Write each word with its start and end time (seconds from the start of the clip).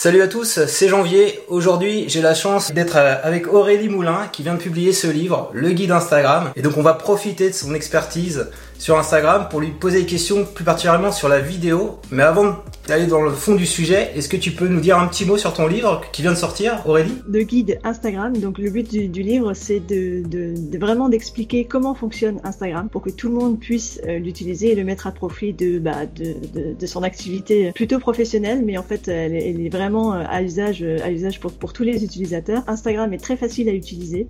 Salut 0.00 0.22
à 0.22 0.28
tous, 0.28 0.64
c'est 0.66 0.88
Janvier. 0.88 1.40
Aujourd'hui, 1.48 2.04
j'ai 2.06 2.22
la 2.22 2.32
chance 2.32 2.72
d'être 2.72 2.94
euh, 2.94 3.16
avec 3.24 3.52
Aurélie 3.52 3.88
Moulin 3.88 4.28
qui 4.30 4.44
vient 4.44 4.54
de 4.54 4.60
publier 4.60 4.92
ce 4.92 5.08
livre, 5.08 5.50
Le 5.52 5.70
guide 5.70 5.90
Instagram. 5.90 6.52
Et 6.54 6.62
donc, 6.62 6.76
on 6.76 6.82
va 6.82 6.94
profiter 6.94 7.50
de 7.50 7.54
son 7.54 7.74
expertise 7.74 8.46
sur 8.78 8.96
Instagram 8.96 9.48
pour 9.50 9.60
lui 9.60 9.72
poser 9.72 10.00
des 10.00 10.06
questions 10.06 10.44
plus 10.44 10.64
particulièrement 10.64 11.12
sur 11.12 11.28
la 11.28 11.40
vidéo. 11.40 11.98
Mais 12.10 12.22
avant 12.22 12.56
d'aller 12.86 13.06
dans 13.06 13.20
le 13.20 13.30
fond 13.30 13.54
du 13.54 13.66
sujet, 13.66 14.12
est-ce 14.14 14.28
que 14.28 14.36
tu 14.36 14.52
peux 14.52 14.68
nous 14.68 14.80
dire 14.80 14.98
un 14.98 15.08
petit 15.08 15.26
mot 15.26 15.36
sur 15.36 15.52
ton 15.52 15.66
livre 15.66 16.00
qui 16.12 16.22
vient 16.22 16.30
de 16.30 16.36
sortir, 16.36 16.80
Aurélie? 16.86 17.12
Le 17.28 17.42
guide 17.42 17.78
Instagram. 17.84 18.36
Donc 18.38 18.58
le 18.58 18.70
but 18.70 18.88
du, 18.88 19.22
livre, 19.22 19.52
c'est 19.52 19.80
de, 19.80 20.78
vraiment 20.78 21.08
d'expliquer 21.08 21.64
comment 21.64 21.94
fonctionne 21.94 22.40
Instagram 22.44 22.88
pour 22.88 23.02
que 23.02 23.10
tout 23.10 23.28
le 23.28 23.34
monde 23.34 23.58
puisse 23.58 24.00
euh, 24.06 24.18
l'utiliser 24.18 24.72
et 24.72 24.74
le 24.74 24.84
mettre 24.84 25.06
à 25.06 25.12
profit 25.12 25.52
de, 25.52 25.78
bah, 25.78 26.06
de, 26.06 26.86
son 26.86 27.02
activité 27.02 27.72
plutôt 27.72 27.98
professionnelle, 27.98 28.62
mais 28.64 28.78
en 28.78 28.82
fait, 28.82 29.08
elle, 29.08 29.34
est 29.34 29.68
vraiment 29.68 30.14
euh, 30.14 30.24
à 30.26 30.42
usage, 30.42 30.82
à 30.82 31.10
usage 31.10 31.40
pour, 31.40 31.52
pour 31.52 31.72
tous 31.72 31.82
les 31.82 32.04
utilisateurs. 32.04 32.62
Instagram 32.68 33.12
est 33.12 33.18
très 33.18 33.36
facile 33.36 33.68
à 33.68 33.72
utiliser, 33.72 34.28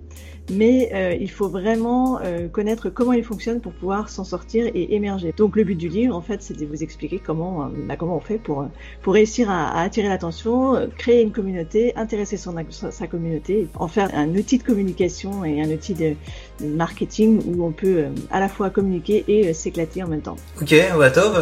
mais 0.51 0.89
euh, 0.93 1.15
il 1.19 1.29
faut 1.29 1.47
vraiment 1.47 2.19
connaître 2.51 2.89
comment 2.89 3.13
il 3.13 3.23
fonctionne 3.23 3.61
pour 3.61 3.73
pouvoir 3.73 4.09
s'en 4.09 4.23
sortir 4.23 4.38
et 4.53 4.95
émerger. 4.95 5.33
Donc 5.35 5.55
le 5.55 5.63
but 5.63 5.75
du 5.75 5.89
livre, 5.89 6.15
en 6.15 6.21
fait, 6.21 6.41
c'est 6.41 6.57
de 6.57 6.65
vous 6.65 6.83
expliquer 6.83 7.21
comment, 7.23 7.63
euh, 7.63 7.67
bah, 7.87 7.95
comment 7.97 8.17
on 8.17 8.19
fait 8.19 8.37
pour, 8.37 8.61
euh, 8.61 8.65
pour 9.01 9.13
réussir 9.13 9.49
à, 9.49 9.81
attirer 9.81 10.07
l'attention, 10.07 10.75
euh, 10.75 10.87
créer 10.97 11.21
une 11.21 11.31
communauté, 11.31 11.93
intéresser 11.95 12.37
son, 12.37 12.55
sa 12.69 13.07
communauté, 13.07 13.67
en 13.75 13.87
faire 13.87 14.09
un 14.13 14.29
outil 14.29 14.57
de 14.57 14.63
communication 14.63 15.45
et 15.45 15.61
un 15.61 15.69
outil 15.69 15.93
de, 15.93 16.13
marketing 16.61 17.41
où 17.47 17.65
on 17.65 17.71
peut 17.71 18.03
à 18.31 18.41
la 18.41 18.49
fois 18.49 18.69
communiquer 18.69 19.23
et 19.29 19.53
s'éclater 19.53 20.03
en 20.03 20.07
même 20.09 20.21
temps. 20.21 20.35
Ok, 20.61 20.75
bah 20.97 21.09
top. 21.09 21.33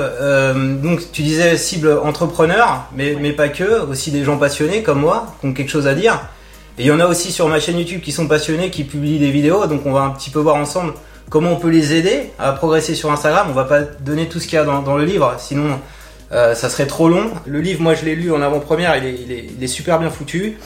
donc 0.84 1.12
tu 1.12 1.24
disais 1.24 1.58
cible 1.58 1.92
entrepreneur, 2.04 2.88
mais, 2.96 3.16
mais 3.20 3.32
pas 3.32 3.50
que, 3.50 3.90
aussi 3.90 4.12
des 4.12 4.24
gens 4.24 4.38
passionnés 4.38 4.84
comme 4.84 5.00
moi, 5.00 5.36
qui 5.40 5.48
ont 5.48 5.54
quelque 5.54 5.72
chose 5.72 5.88
à 5.88 5.96
dire. 5.96 6.30
Et 6.78 6.84
il 6.84 6.86
y 6.86 6.92
en 6.92 7.00
a 7.00 7.08
aussi 7.08 7.32
sur 7.32 7.48
ma 7.48 7.60
chaîne 7.60 7.80
YouTube 7.80 8.02
qui 8.02 8.12
sont 8.12 8.28
passionnés, 8.28 8.70
qui 8.70 8.84
publient 8.84 9.18
des 9.18 9.32
vidéos, 9.32 9.66
donc 9.66 9.88
on 9.88 9.92
va 9.92 10.02
un 10.02 10.12
petit 10.12 10.30
peu 10.30 10.40
voir 10.40 10.56
ensemble 10.56 10.94
comment 11.30 11.52
on 11.52 11.58
peut 11.58 11.70
les 11.70 11.94
aider 11.94 12.32
à 12.40 12.54
progresser 12.54 12.96
sur 12.96 13.12
Instagram. 13.12 13.48
On 13.50 13.54
va 13.54 13.66
pas 13.66 13.82
donner 13.82 14.28
tout 14.28 14.40
ce 14.40 14.48
qu'il 14.48 14.58
y 14.58 14.62
a 14.62 14.64
dans, 14.64 14.98
le 14.98 15.06
livre, 15.06 15.36
sinon 15.40 15.80
euh, 16.32 16.56
ça 16.56 16.70
serait 16.70 16.88
trop 16.88 17.10
long. 17.10 17.32
Le 17.46 17.60
livre, 17.60 17.82
moi 17.82 17.96
je 17.96 18.06
l'ai 18.06 18.16
lu 18.16 18.32
en 18.32 18.42
avant-première, 18.42 18.96
il 18.98 19.64
est, 19.64 19.68
super 19.68 20.00
bien 20.00 20.10
foutu. 20.10 20.58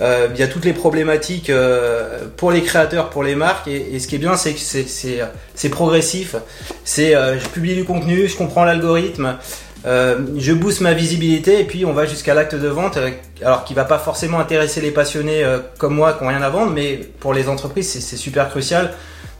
Euh, 0.00 0.28
il 0.32 0.38
y 0.38 0.44
a 0.44 0.46
toutes 0.46 0.64
les 0.64 0.72
problématiques 0.72 1.50
euh, 1.50 2.20
pour 2.36 2.52
les 2.52 2.62
créateurs, 2.62 3.10
pour 3.10 3.24
les 3.24 3.34
marques, 3.34 3.66
et, 3.66 3.98
ce 3.98 4.06
qui 4.06 4.14
est 4.14 4.18
bien, 4.18 4.36
c'est 4.36 4.54
que 4.54 4.60
c'est 4.60 5.68
progressif. 5.68 6.36
C'est 6.84 7.12
je 7.12 7.48
publie 7.48 7.74
du 7.74 7.84
contenu, 7.84 8.28
je 8.28 8.36
comprends 8.36 8.64
l'algorithme, 8.64 9.36
je 9.84 10.52
booste 10.52 10.80
ma 10.82 10.94
visibilité, 10.94 11.60
et 11.60 11.64
puis 11.64 11.84
on 11.84 11.92
va 11.92 12.06
jusqu'à 12.06 12.34
l'acte 12.34 12.54
de 12.54 12.68
vente, 12.68 12.98
alors 13.42 13.64
qui 13.64 13.74
va 13.74 13.84
pas 13.84 13.98
forcément 13.98 14.38
intéresser 14.38 14.80
les 14.80 14.92
passionnés 14.92 15.44
comme 15.78 15.94
moi 15.94 16.12
qui 16.12 16.22
ont 16.22 16.28
rien 16.28 16.42
à 16.42 16.50
vendre, 16.50 16.72
mais 16.72 17.00
pour 17.18 17.34
les 17.34 17.48
entreprises, 17.48 17.90
c'est 17.90 18.16
super 18.16 18.50
crucial 18.50 18.94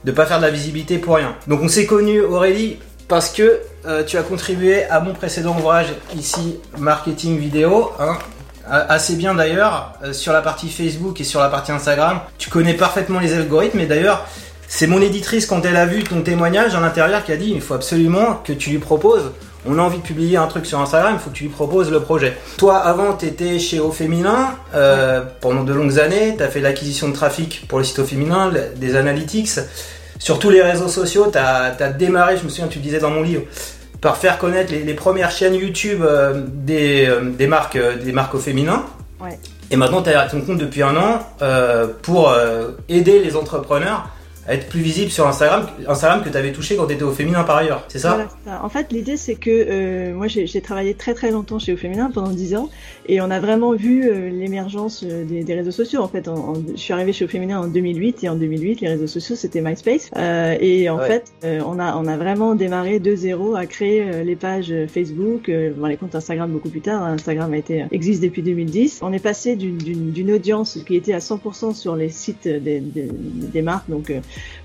de 0.05 0.13
pas 0.13 0.27
faire 0.27 0.39
de 0.39 0.45
la 0.45 0.51
visibilité 0.51 0.99
pour 0.99 1.17
rien. 1.17 1.35
Donc 1.47 1.61
on 1.63 1.69
s'est 1.69 1.87
connu 1.87 2.21
Aurélie 2.21 2.79
parce 3.09 3.31
que 3.31 3.61
euh, 3.87 4.05
tu 4.05 4.19
as 4.19 4.23
contribué 4.23 4.85
à 4.85 5.01
mon 5.01 5.15
précédent 5.15 5.57
ouvrage 5.59 5.89
ici 6.17 6.59
marketing 6.77 7.39
vidéo, 7.39 7.91
hein, 7.99 8.19
assez 8.67 9.17
bien 9.17 9.35
d'ailleurs 9.35 9.95
euh, 10.05 10.13
sur 10.13 10.33
la 10.33 10.43
partie 10.43 10.69
Facebook 10.69 11.21
et 11.21 11.25
sur 11.25 11.41
la 11.41 11.49
partie 11.49 11.73
Instagram. 11.73 12.21
Tu 12.37 12.51
connais 12.51 12.75
parfaitement 12.75 13.19
les 13.19 13.35
algorithmes 13.35 13.81
et 13.81 13.87
d'ailleurs 13.87 14.27
c'est 14.69 14.87
mon 14.87 15.01
éditrice 15.01 15.47
quand 15.47 15.65
elle 15.65 15.77
a 15.77 15.87
vu 15.87 16.05
ton 16.05 16.21
témoignage 16.21 16.75
à 16.75 16.81
l'intérieur 16.81 17.25
qui 17.25 17.33
a 17.33 17.37
dit 17.37 17.51
il 17.55 17.63
faut 17.63 17.75
absolument 17.75 18.43
que 18.45 18.53
tu 18.53 18.71
lui 18.71 18.79
proposes 18.79 19.33
on 19.67 19.79
a 19.79 19.83
envie 19.83 19.99
de 19.99 20.03
publier 20.03 20.37
un 20.37 20.47
truc 20.47 20.67
sur 20.67 20.81
Instagram, 20.81 21.15
il 21.15 21.19
faut 21.21 21.31
que 21.31 21.35
tu 21.35 21.45
lui 21.45 21.51
proposes 21.51 21.91
le 21.91 22.01
projet. 22.01 22.37
Toi, 22.57 22.77
avant, 22.77 23.15
tu 23.15 23.27
étais 23.27 23.59
chez 23.59 23.81
Au 23.81 23.91
Féminin 23.91 24.55
euh, 24.75 25.23
pendant 25.41 25.65
de 25.65 25.73
longues 25.73 25.99
années, 25.99 26.35
tu 26.37 26.43
as 26.43 26.49
fait 26.49 26.61
l'acquisition 26.61 27.09
de 27.09 27.15
trafic 27.15 27.67
pour 27.69 27.79
le 27.79 27.85
site 27.85 27.99
Au 27.99 28.05
Féminin, 28.05 28.53
des 28.77 28.97
analytics. 28.97 29.51
Sur 30.19 30.39
tous 30.39 30.51
les 30.51 30.63
réseaux 30.63 30.89
sociaux, 30.89 31.29
tu 31.31 31.39
as, 31.39 31.93
démarré, 31.93 32.37
je 32.37 32.45
me 32.45 32.49
souviens, 32.49 32.69
tu 32.69 32.79
disais 32.79 32.99
dans 32.99 33.11
mon 33.11 33.23
livre, 33.23 33.43
par 34.01 34.17
faire 34.17 34.39
connaître 34.39 34.73
les, 34.73 34.95
premières 34.95 35.31
chaînes 35.31 35.55
YouTube 35.55 36.03
euh, 36.03 36.45
des, 36.47 37.07
euh, 37.07 37.31
des, 37.31 37.49
marques, 37.49 37.79
des 37.79 38.13
marques 38.13 38.35
au 38.35 38.39
féminin. 38.39 38.85
Et 39.71 39.77
maintenant, 39.77 40.03
tu 40.03 40.11
as 40.11 40.27
ton 40.27 40.41
compte 40.41 40.59
depuis 40.59 40.83
un 40.83 40.97
an 40.97 41.19
pour 42.03 42.33
aider 42.89 43.19
les 43.19 43.37
entrepreneurs 43.37 44.09
être 44.49 44.69
plus 44.69 44.81
visible 44.81 45.11
sur 45.11 45.27
Instagram, 45.27 45.67
Instagram 45.87 46.23
que 46.23 46.31
tu 46.31 46.37
avais 46.37 46.53
touché 46.53 46.77
quand 46.77 46.87
tu 46.87 46.95
étais 46.95 47.03
au 47.03 47.13
féminin 47.13 47.45
par 47.45 47.57
ailleurs, 47.57 47.85
c'est 47.89 47.99
ça, 47.99 48.29
En 48.63 48.69
fait, 48.69 48.93
l'idée 48.93 49.17
c'est 49.17 49.35
que 49.35 49.51
euh, 49.51 50.15
moi 50.15 50.27
j'ai 50.29 50.61
travaillé 50.61 50.95
très 50.95 51.15
très 51.15 51.31
longtemps 51.31 51.59
chez 51.59 51.73
au 51.73 51.77
féminin 51.77 52.11
pendant 52.13 52.31
10 52.31 52.57
ans 52.57 52.71
et 53.07 53.21
on 53.21 53.31
a 53.31 53.41
vraiment 53.41 53.73
vu 53.73 54.09
euh, 54.09 54.31
l'émergence 54.31 55.05
euh, 55.05 55.25
des, 55.25 55.45
des, 55.45 55.55
réseaux 55.55 55.71
sociaux. 55.71 56.03
En 56.03 56.09
fait, 56.09 56.29
je 56.75 56.81
suis 56.81 56.93
arrivée 56.93 57.13
chez 57.13 57.25
au 57.25 57.29
féminin 57.29 57.61
en 57.61 57.67
2008 57.67 58.25
et 58.25 58.29
en 58.29 58.37
2008 58.37 58.81
les 58.81 58.89
réseaux 58.89 59.07
sociaux 59.07 59.37
c'était 59.37 59.61
MySpace 59.61 60.11
euh, 60.17 60.57
et 60.61 60.89
en 60.89 60.99
fait 60.99 61.33
on 61.43 61.79
a 61.79 61.97
on 61.97 62.07
a 62.07 62.17
vraiment 62.17 62.55
démarré 62.55 62.99
de 62.99 63.15
zéro 63.15 63.55
à 63.55 63.67
créer 63.67 64.25
les 64.25 64.37
pages 64.37 64.73
Facebook, 64.93 65.51
bon, 65.77 65.87
les 65.87 65.97
comptes 65.97 66.15
Instagram 66.15 66.51
beaucoup 66.51 66.69
plus 66.69 66.81
tard. 66.81 67.03
Instagram 67.03 67.53
a 67.53 67.57
été 67.57 67.85
existe 67.91 68.23
depuis 68.23 68.43
2010. 68.43 69.01
On 69.03 69.13
est 69.13 69.19
passé 69.19 69.57
d'une 69.57 70.33
audience 70.33 70.79
qui 70.87 70.97
était 70.97 71.13
à 71.13 71.19
100% 71.19 71.75
sur 71.75 71.97
les 71.97 72.09
sites 72.09 72.49
des, 72.49 72.81
des, 72.81 73.09
des 73.11 73.63
marques 73.63 73.89
donc 73.89 74.13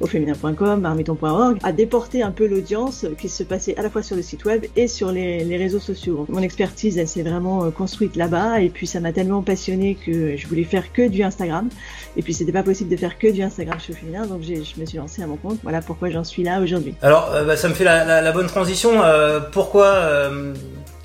au 0.01 0.07
féminin.com, 0.07 0.81
marmiton.org, 0.81 1.57
a 1.63 1.71
déporté 1.71 2.21
un 2.21 2.31
peu 2.31 2.47
l'audience 2.47 3.05
qui 3.17 3.29
se 3.29 3.43
passait 3.43 3.77
à 3.77 3.81
la 3.81 3.89
fois 3.89 4.03
sur 4.03 4.15
le 4.15 4.21
site 4.21 4.45
web 4.45 4.65
et 4.75 4.87
sur 4.87 5.11
les, 5.11 5.57
réseaux 5.57 5.79
sociaux. 5.79 6.25
Mon 6.29 6.41
expertise, 6.41 6.97
elle 6.97 7.07
s'est 7.07 7.21
vraiment 7.21 7.65
euh, 7.65 7.69
construite 7.69 8.15
là-bas 8.15 8.61
et 8.61 8.69
puis 8.69 8.87
ça 8.87 8.99
m'a 8.99 9.11
tellement 9.11 9.41
passionné 9.43 9.95
que 9.95 10.35
je 10.35 10.47
voulais 10.47 10.63
faire 10.63 10.91
que 10.91 11.07
du 11.07 11.23
Instagram. 11.23 11.69
Et 12.17 12.21
puis 12.21 12.33
c'était 12.33 12.51
pas 12.51 12.63
possible 12.63 12.89
de 12.89 12.97
faire 12.97 13.17
que 13.17 13.27
du 13.27 13.41
Instagram 13.41 13.79
chez 13.79 13.93
féminin, 13.93 14.25
donc 14.25 14.41
je 14.43 14.79
me 14.79 14.85
suis 14.85 14.97
lancée 14.97 15.21
à 15.23 15.27
mon 15.27 15.37
compte. 15.37 15.59
Voilà 15.63 15.81
pourquoi 15.81 16.09
j'en 16.09 16.23
suis 16.23 16.43
là 16.43 16.61
aujourd'hui. 16.61 16.95
Alors 17.01 17.31
euh, 17.33 17.43
bah, 17.43 17.55
ça 17.55 17.69
me 17.69 17.73
fait 17.73 17.83
la, 17.83 18.31
bonne 18.31 18.47
transition. 18.47 19.03
Euh, 19.03 19.39
pourquoi 19.39 20.31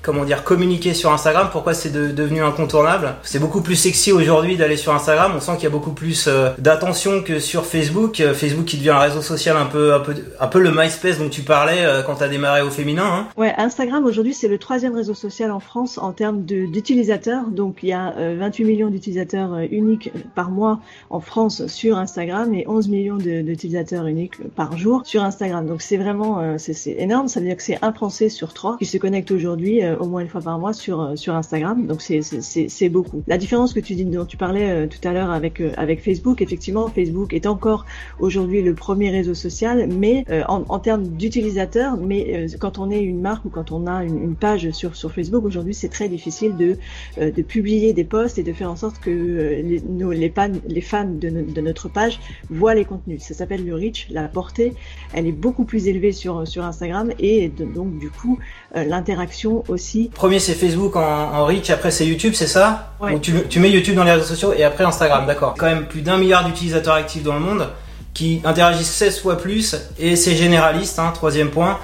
comment 0.01 0.23
dire, 0.23 0.43
communiquer 0.43 0.93
sur 0.93 1.11
Instagram, 1.11 1.49
pourquoi 1.51 1.73
c'est 1.73 1.91
devenu 1.91 2.41
incontournable. 2.41 3.15
C'est 3.23 3.39
beaucoup 3.39 3.61
plus 3.61 3.75
sexy 3.75 4.11
aujourd'hui 4.11 4.55
d'aller 4.55 4.77
sur 4.77 4.93
Instagram. 4.93 5.33
On 5.35 5.39
sent 5.39 5.53
qu'il 5.55 5.63
y 5.63 5.67
a 5.67 5.71
beaucoup 5.71 5.91
plus 5.91 6.27
euh, 6.27 6.51
d'attention 6.57 7.21
que 7.21 7.39
sur 7.39 7.65
Facebook. 7.65 8.21
Euh, 8.21 8.33
Facebook 8.33 8.65
qui 8.65 8.77
devient 8.77 8.91
un 8.91 8.99
réseau 8.99 9.21
social 9.21 9.57
un 9.57 9.65
peu, 9.65 9.93
un 9.93 9.99
peu, 9.99 10.15
un 10.39 10.47
peu 10.47 10.59
le 10.59 10.71
MySpace 10.71 11.19
dont 11.19 11.29
tu 11.29 11.41
parlais 11.41 11.83
euh, 11.85 12.01
quand 12.01 12.15
tu 12.15 12.23
as 12.23 12.29
démarré 12.29 12.61
au 12.61 12.69
féminin. 12.69 13.03
Hein. 13.05 13.27
Ouais, 13.37 13.53
Instagram 13.57 14.05
aujourd'hui 14.05 14.33
c'est 14.33 14.47
le 14.47 14.57
troisième 14.57 14.95
réseau 14.95 15.13
social 15.13 15.51
en 15.51 15.59
France 15.59 15.97
en 15.97 16.13
termes 16.13 16.43
d'utilisateurs. 16.43 17.47
Donc 17.47 17.79
il 17.83 17.89
y 17.89 17.93
a 17.93 18.13
28 18.37 18.65
millions 18.65 18.89
d'utilisateurs 18.89 19.57
uniques 19.71 20.11
par 20.35 20.49
mois 20.49 20.79
en 21.09 21.19
France 21.19 21.67
sur 21.67 21.97
Instagram 21.97 22.53
et 22.53 22.65
11 22.67 22.87
millions 22.87 23.17
d'utilisateurs 23.17 24.05
uniques 24.07 24.41
par 24.55 24.77
jour 24.77 25.01
sur 25.05 25.23
Instagram. 25.23 25.65
Donc 25.65 25.81
c'est 25.81 25.97
vraiment, 25.97 26.57
c'est 26.57 26.95
énorme. 26.97 27.27
Ça 27.27 27.39
veut 27.39 27.45
dire 27.47 27.57
que 27.57 27.63
c'est 27.63 27.79
un 27.81 27.93
Français 27.93 28.29
sur 28.29 28.53
trois 28.53 28.77
qui 28.77 28.85
se 28.85 28.97
connecte 28.97 29.31
aujourd'hui 29.31 29.81
au 29.99 30.05
moins 30.07 30.21
une 30.21 30.27
fois 30.27 30.41
par 30.41 30.59
mois 30.59 30.73
sur 30.73 31.01
euh, 31.01 31.15
sur 31.15 31.35
Instagram. 31.35 31.85
Donc 31.87 32.01
c'est 32.01 32.21
c'est 32.21 32.89
beaucoup. 32.89 33.23
La 33.27 33.37
différence 33.37 33.73
que 33.73 33.79
tu 33.79 33.95
dis 33.95 34.05
dont 34.05 34.25
tu 34.25 34.37
parlais 34.37 34.69
euh, 34.69 34.87
tout 34.87 35.05
à 35.07 35.13
l'heure 35.13 35.31
avec 35.31 35.61
euh, 35.61 35.71
avec 35.77 36.03
Facebook, 36.03 36.41
effectivement, 36.41 36.87
Facebook 36.87 37.33
est 37.33 37.45
encore 37.45 37.85
aujourd'hui 38.19 38.61
le 38.61 38.73
premier 38.73 39.09
réseau 39.09 39.33
social, 39.33 39.87
mais 39.87 40.25
en, 40.47 40.63
en 40.67 40.79
termes 40.79 41.03
d'utilisateurs, 41.03 41.97
mais 41.97 42.47
quand 42.59 42.77
on 42.77 42.89
est 42.91 43.01
une 43.01 43.21
marque 43.21 43.45
ou 43.45 43.49
quand 43.49 43.71
on 43.71 43.87
a 43.87 44.03
une, 44.03 44.35
page 44.35 44.69
sur 44.71 44.95
sur 44.95 45.11
Facebook 45.11 45.43
aujourd'hui, 45.43 45.73
c'est 45.73 45.89
très 45.89 46.09
difficile 46.09 46.55
de 46.55 46.77
de 47.19 47.41
publier 47.41 47.93
des 47.93 48.03
posts 48.03 48.37
et 48.37 48.43
de 48.43 48.53
faire 48.53 48.71
en 48.71 48.75
sorte 48.75 48.99
que 48.99 49.09
les 49.09 49.81
nos, 49.87 50.11
les, 50.11 50.29
fans, 50.29 50.51
les 50.67 50.81
fans 50.81 51.05
de, 51.05 51.29
de 51.29 51.61
notre 51.61 51.89
page 51.89 52.19
voient 52.49 52.75
les 52.75 52.85
contenus. 52.85 53.21
Ça 53.21 53.33
s'appelle 53.33 53.65
le 53.65 53.75
reach, 53.75 54.07
la 54.09 54.27
portée. 54.27 54.73
Elle 55.13 55.27
est 55.27 55.31
beaucoup 55.31 55.65
plus 55.65 55.87
élevée 55.87 56.11
sur 56.11 56.47
sur 56.47 56.63
Instagram 56.63 57.11
et 57.19 57.49
donc 57.49 57.97
du 57.99 58.09
coup 58.09 58.39
l'interaction 58.75 59.63
aussi 59.67 59.78
Premier 60.13 60.39
c'est 60.39 60.53
Facebook 60.53 60.95
en, 60.95 61.01
en 61.01 61.45
reach, 61.45 61.69
après 61.69 61.91
c'est 61.91 62.05
YouTube, 62.05 62.33
c'est 62.35 62.47
ça 62.47 62.93
tu, 63.21 63.33
tu, 63.47 63.59
mets 63.59 63.71
YouTube 63.71 63.95
dans 63.95 64.03
les 64.03 64.11
réseaux 64.11 64.25
sociaux 64.25 64.53
et 64.55 64.63
après 64.63 64.83
Instagram, 64.83 65.25
d'accord. 65.25 65.55
Quand 65.57 65.67
même 65.67 65.85
plus 65.85 66.01
d'un 66.01 66.17
milliard 66.17 66.45
d'utilisateurs 66.45 66.95
actifs 66.95 67.23
dans 67.23 67.33
le 67.33 67.39
monde 67.39 67.69
qui 68.13 68.41
interagissent 68.43 68.91
16 68.91 69.21
fois 69.21 69.37
plus 69.37 69.75
et 69.97 70.15
c'est 70.15 70.35
généraliste, 70.35 70.99
hein, 70.99 71.11
troisième 71.13 71.49
point. 71.49 71.79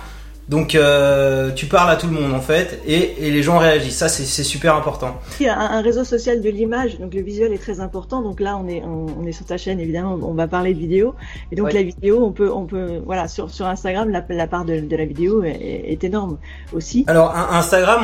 Donc 0.48 0.76
euh, 0.76 1.52
tu 1.52 1.66
parles 1.66 1.90
à 1.90 1.96
tout 1.96 2.06
le 2.06 2.14
monde 2.14 2.34
en 2.34 2.40
fait 2.40 2.80
et, 2.86 3.28
et 3.28 3.32
les 3.32 3.42
gens 3.42 3.58
réagissent. 3.58 3.98
Ça 3.98 4.10
c'est 4.10 4.44
super 4.44 4.76
important. 4.76 5.20
Il 5.40 5.48
y 5.48 5.50
a 5.50 5.58
un, 5.58 5.82
réseau 5.82 6.04
social 6.04 6.42
de 6.42 6.50
l'image, 6.50 7.00
donc 7.00 7.14
le 7.16 7.22
visuel 7.22 7.52
est 7.52 7.58
très 7.58 7.80
important. 7.80 8.22
Donc 8.22 8.40
là 8.40 8.60
on 8.62 8.68
est 8.68 8.84
on, 8.84 9.26
est 9.26 9.32
sur 9.32 9.46
ta 9.46 9.58
chaîne 9.58 9.80
évidemment, 9.80 10.20
on 10.22 10.34
va 10.34 10.48
parler 10.48 10.76
de 10.76 10.80
vidéo 10.80 11.16
et 11.52 11.56
donc 11.56 11.74
la 11.74 11.82
vidéo 11.82 12.24
on 12.24 12.32
peut 12.32 12.52
on 12.52 12.66
peut 12.66 13.02
voilà 13.06 13.28
sur 13.28 13.50
sur 13.50 13.66
Instagram 13.66 14.10
la, 14.10 14.24
la 14.30 14.48
part 14.48 14.66
de, 14.66 14.80
de, 14.80 14.96
la 14.96 15.06
vidéo 15.06 15.44
est, 15.44 15.50
est, 15.50 16.04
énorme 16.04 16.38
aussi. 16.74 17.06
Alors 17.08 17.36
Instagram, 17.36 18.04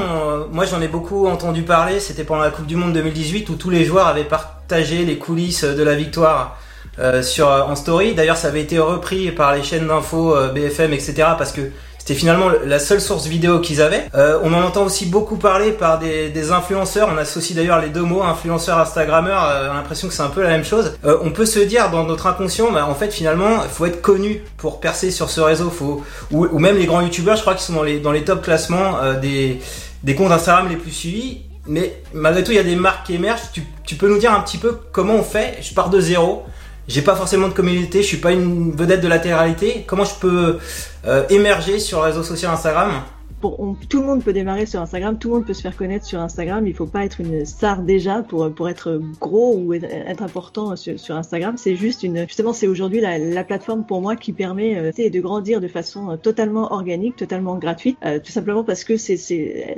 moi 0.51 0.65
j'en 0.65 0.81
ai 0.81 0.87
beaucoup 0.87 1.27
entendu 1.27 1.61
parler. 1.61 1.99
C'était 1.99 2.23
pendant 2.23 2.41
la 2.41 2.49
Coupe 2.49 2.65
du 2.65 2.75
Monde 2.75 2.93
2018 2.93 3.49
où 3.49 3.55
tous 3.55 3.69
les 3.69 3.85
joueurs 3.85 4.07
avaient 4.07 4.23
partagé 4.23 5.05
les 5.05 5.19
coulisses 5.19 5.63
de 5.63 5.83
la 5.83 5.93
victoire. 5.93 6.57
Euh, 6.99 7.21
sur 7.21 7.47
en 7.47 7.75
story. 7.77 8.15
D'ailleurs, 8.15 8.35
ça 8.35 8.49
avait 8.49 8.61
été 8.61 8.77
repris 8.77 9.31
par 9.31 9.55
les 9.55 9.63
chaînes 9.63 9.87
d'infos 9.87 10.35
euh, 10.35 10.49
BFM, 10.49 10.91
etc. 10.91 11.13
Parce 11.37 11.53
que 11.53 11.61
c'était 12.11 12.19
finalement 12.19 12.47
la 12.65 12.79
seule 12.79 12.99
source 12.99 13.27
vidéo 13.27 13.59
qu'ils 13.61 13.81
avaient. 13.81 14.03
Euh, 14.15 14.37
on 14.43 14.53
en 14.53 14.63
entend 14.63 14.83
aussi 14.83 15.05
beaucoup 15.05 15.37
parler 15.37 15.71
par 15.71 15.97
des, 15.97 16.51
influenceurs. 16.51 17.09
On 17.13 17.17
associe 17.17 17.55
d'ailleurs 17.55 17.79
les 17.79 17.87
deux 17.87 18.01
mots 18.01 18.21
influenceur, 18.21 18.79
instagrammeur. 18.79 19.45
Euh, 19.45 19.71
a 19.71 19.73
l'impression 19.75 20.09
que 20.09 20.13
c'est 20.13 20.21
un 20.21 20.27
peu 20.29 20.43
la 20.43 20.49
même 20.49 20.65
chose. 20.65 20.97
Euh, 21.05 21.17
on 21.21 21.31
peut 21.31 21.45
se 21.45 21.59
dire 21.59 21.89
dans 21.89 22.03
notre 22.03 22.27
inconscient, 22.27 22.69
bah, 22.71 22.85
en 22.85 22.95
fait 22.95 23.11
finalement, 23.11 23.63
il 23.63 23.69
faut 23.69 23.85
être 23.85 24.01
connu 24.01 24.43
pour 24.57 24.81
percer 24.81 25.09
sur 25.09 25.29
ce 25.29 25.39
réseau. 25.39 25.69
Faut 25.69 26.03
ou, 26.31 26.59
même 26.59 26.77
les 26.77 26.85
grands 26.85 27.01
youtubeurs, 27.01 27.37
je 27.37 27.41
crois 27.41 27.53
qu'ils 27.53 27.63
sont 27.63 27.73
dans 27.73 27.83
les 27.83 27.99
dans 27.99 28.13
top 28.19 28.41
classements 28.41 28.97
des 29.21 29.61
des 30.03 30.15
comptes 30.15 30.33
Instagram 30.33 30.67
les 30.69 30.75
plus 30.75 30.91
suivis. 30.91 31.43
Mais 31.67 32.01
malgré 32.13 32.43
tout, 32.43 32.51
il 32.51 32.55
y 32.55 32.59
a 32.59 32.63
des 32.63 32.75
marques 32.75 33.05
qui 33.05 33.15
émergent. 33.15 33.41
Tu 33.85 33.95
peux 33.95 34.09
nous 34.09 34.17
dire 34.17 34.33
un 34.33 34.41
petit 34.41 34.57
peu 34.57 34.79
comment 34.91 35.15
on 35.15 35.23
fait? 35.23 35.59
Je 35.61 35.73
pars 35.73 35.89
de 35.89 36.01
zéro 36.01 36.43
j'ai 36.91 37.01
pas 37.01 37.15
forcément 37.15 37.47
de 37.47 37.53
communauté, 37.53 38.01
je 38.01 38.07
suis 38.07 38.17
pas 38.17 38.31
une 38.31 38.75
vedette 38.75 39.01
de 39.01 39.07
la 39.07 39.19
télé 39.19 39.85
Comment 39.87 40.03
je 40.03 40.15
peux 40.15 40.59
euh, 41.07 41.23
émerger 41.29 41.79
sur 41.79 41.99
le 41.99 42.07
réseau 42.07 42.23
social 42.23 42.51
Instagram? 42.51 42.91
Tout 43.41 43.99
le 43.99 44.05
monde 44.05 44.23
peut 44.23 44.33
démarrer 44.33 44.65
sur 44.65 44.81
Instagram, 44.81 45.17
tout 45.17 45.29
le 45.29 45.35
monde 45.35 45.45
peut 45.45 45.53
se 45.53 45.61
faire 45.61 45.75
connaître 45.75 46.05
sur 46.05 46.19
Instagram. 46.19 46.67
Il 46.67 46.73
faut 46.73 46.85
pas 46.85 47.05
être 47.05 47.21
une 47.21 47.45
star 47.45 47.81
déjà 47.81 48.21
pour 48.21 48.53
pour 48.53 48.69
être 48.69 49.01
gros 49.19 49.55
ou 49.55 49.73
être 49.73 50.23
important 50.23 50.75
sur, 50.75 50.99
sur 50.99 51.15
Instagram. 51.15 51.57
C'est 51.57 51.75
juste 51.75 52.03
une 52.03 52.27
justement 52.27 52.53
c'est 52.53 52.67
aujourd'hui 52.67 53.01
la, 53.01 53.17
la, 53.17 53.43
plateforme 53.43 53.85
pour 53.85 54.01
moi 54.01 54.15
qui 54.15 54.33
permet 54.33 54.77
euh, 54.77 54.91
de 54.91 55.19
grandir 55.19 55.61
de 55.61 55.67
façon 55.67 56.11
euh, 56.11 56.17
totalement 56.17 56.71
organique, 56.71 57.15
totalement 57.15 57.57
gratuite, 57.57 57.97
euh, 58.05 58.19
tout 58.19 58.31
simplement 58.31 58.63
parce 58.63 58.83
que 58.83 58.97
c'est 58.97 59.75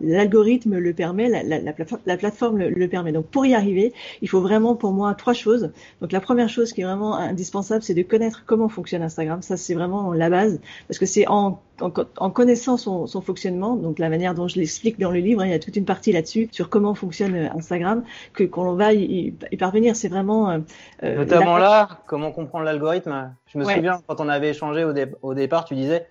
l'algorithme 0.00 0.78
le 0.78 0.92
permet, 0.92 1.28
la, 1.28 1.42
la, 1.42 1.58
la 2.06 2.16
plateforme 2.16 2.58
le, 2.58 2.88
permet. 2.88 3.12
Donc 3.12 3.26
pour 3.26 3.46
y 3.46 3.54
arriver, 3.54 3.92
il 4.22 4.28
faut 4.28 4.40
vraiment 4.40 4.74
pour 4.74 4.92
moi 4.92 5.14
trois 5.14 5.32
choses. 5.32 5.72
Donc 6.00 6.12
la 6.12 6.20
première 6.20 6.48
chose 6.48 6.72
qui 6.72 6.82
est 6.82 6.84
vraiment 6.84 7.16
indispensable, 7.16 7.82
c'est 7.82 7.94
de 7.94 8.02
connaître 8.02 8.44
comment 8.46 8.68
fonctionne 8.68 9.02
Instagram. 9.02 9.42
Ça 9.42 9.56
c'est 9.56 9.74
vraiment 9.74 10.12
la 10.12 10.30
base 10.30 10.60
parce 10.88 10.98
que 10.98 11.06
c'est 11.06 11.26
en 11.26 11.60
en, 11.80 12.30
connaissant 12.30 12.76
son, 12.76 13.05
son, 13.06 13.20
fonctionnement, 13.20 13.76
donc 13.76 13.98
la 13.98 14.08
manière 14.08 14.34
dont 14.34 14.48
je 14.48 14.56
l'explique 14.56 14.98
dans 14.98 15.10
le 15.10 15.20
livre, 15.20 15.42
hein, 15.42 15.46
il 15.46 15.50
y 15.50 15.54
a 15.54 15.58
toute 15.58 15.76
une 15.76 15.84
partie 15.84 16.12
là-dessus 16.12 16.48
sur 16.52 16.68
comment 16.68 16.94
fonctionne 16.94 17.34
euh, 17.34 17.48
Instagram, 17.54 18.04
que 18.32 18.44
qu'on 18.44 18.74
va 18.74 18.92
y, 18.92 19.34
y, 19.50 19.56
parvenir. 19.56 19.96
C'est 19.96 20.08
vraiment 20.08 20.50
euh, 20.50 20.58
euh 21.02 21.16
notamment 21.16 21.58
là, 21.58 22.00
comment 22.06 22.32
comprendre 22.32 22.64
l'algorithme. 22.64 23.32
Je 23.46 23.58
me 23.58 23.64
souviens 23.64 24.00
quand 24.06 24.20
on 24.20 24.28
avait 24.28 24.50
échangé 24.50 24.84
au, 24.84 24.92
au 25.22 25.34
départ, 25.34 25.64
tu 25.64 25.74
disais 25.74 26.06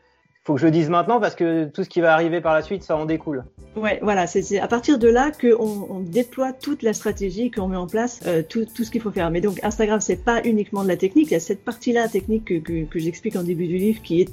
faut 0.46 0.54
que 0.54 0.62
je 0.62 0.66
le 0.66 0.72
dise 0.72 0.90
maintenant 0.90 1.20
parce 1.20 1.34
que 1.34 1.66
tout 1.66 1.84
ce 1.84 1.90
qui 1.90 2.02
va 2.02 2.14
arriver 2.14 2.40
par 2.40 2.54
la 2.54 2.62
suite, 2.62 2.84
ça 2.84 2.96
en 2.96 3.06
découle. 3.06 3.44
Ouais, 3.76 4.00
voilà, 4.04 4.28
c'est 4.28 4.60
à 4.60 4.68
partir 4.68 5.00
de 5.00 5.08
là 5.08 5.32
qu'on 5.32 5.88
on 5.90 6.00
déploie 6.00 6.54
toute 6.54 6.84
la 6.84 6.94
stratégie, 6.94 7.50
qu'on 7.50 7.68
met 7.68 7.76
en 7.76 7.88
place 7.88 8.22
euh, 8.28 8.44
tout, 8.48 8.66
ce 8.78 8.92
qu'il 8.92 9.02
faut 9.02 9.12
faire. 9.12 9.32
Mais 9.32 9.42
donc 9.42 9.60
Instagram, 9.64 10.00
c'est 10.00 10.24
pas 10.24 10.42
uniquement 10.44 10.84
de 10.84 10.88
la 10.88 10.98
technique. 10.98 11.32
Il 11.32 11.34
y 11.34 11.38
a 11.38 11.40
cette 11.40 11.66
partie-là 11.66 12.08
technique 12.08 12.46
que, 12.46 12.60
que, 12.60 12.86
que 12.86 13.00
j'explique 13.00 13.36
en 13.36 13.44
début 13.44 13.66
du 13.66 13.78
livre, 13.78 14.02
qui 14.04 14.22
est 14.22 14.30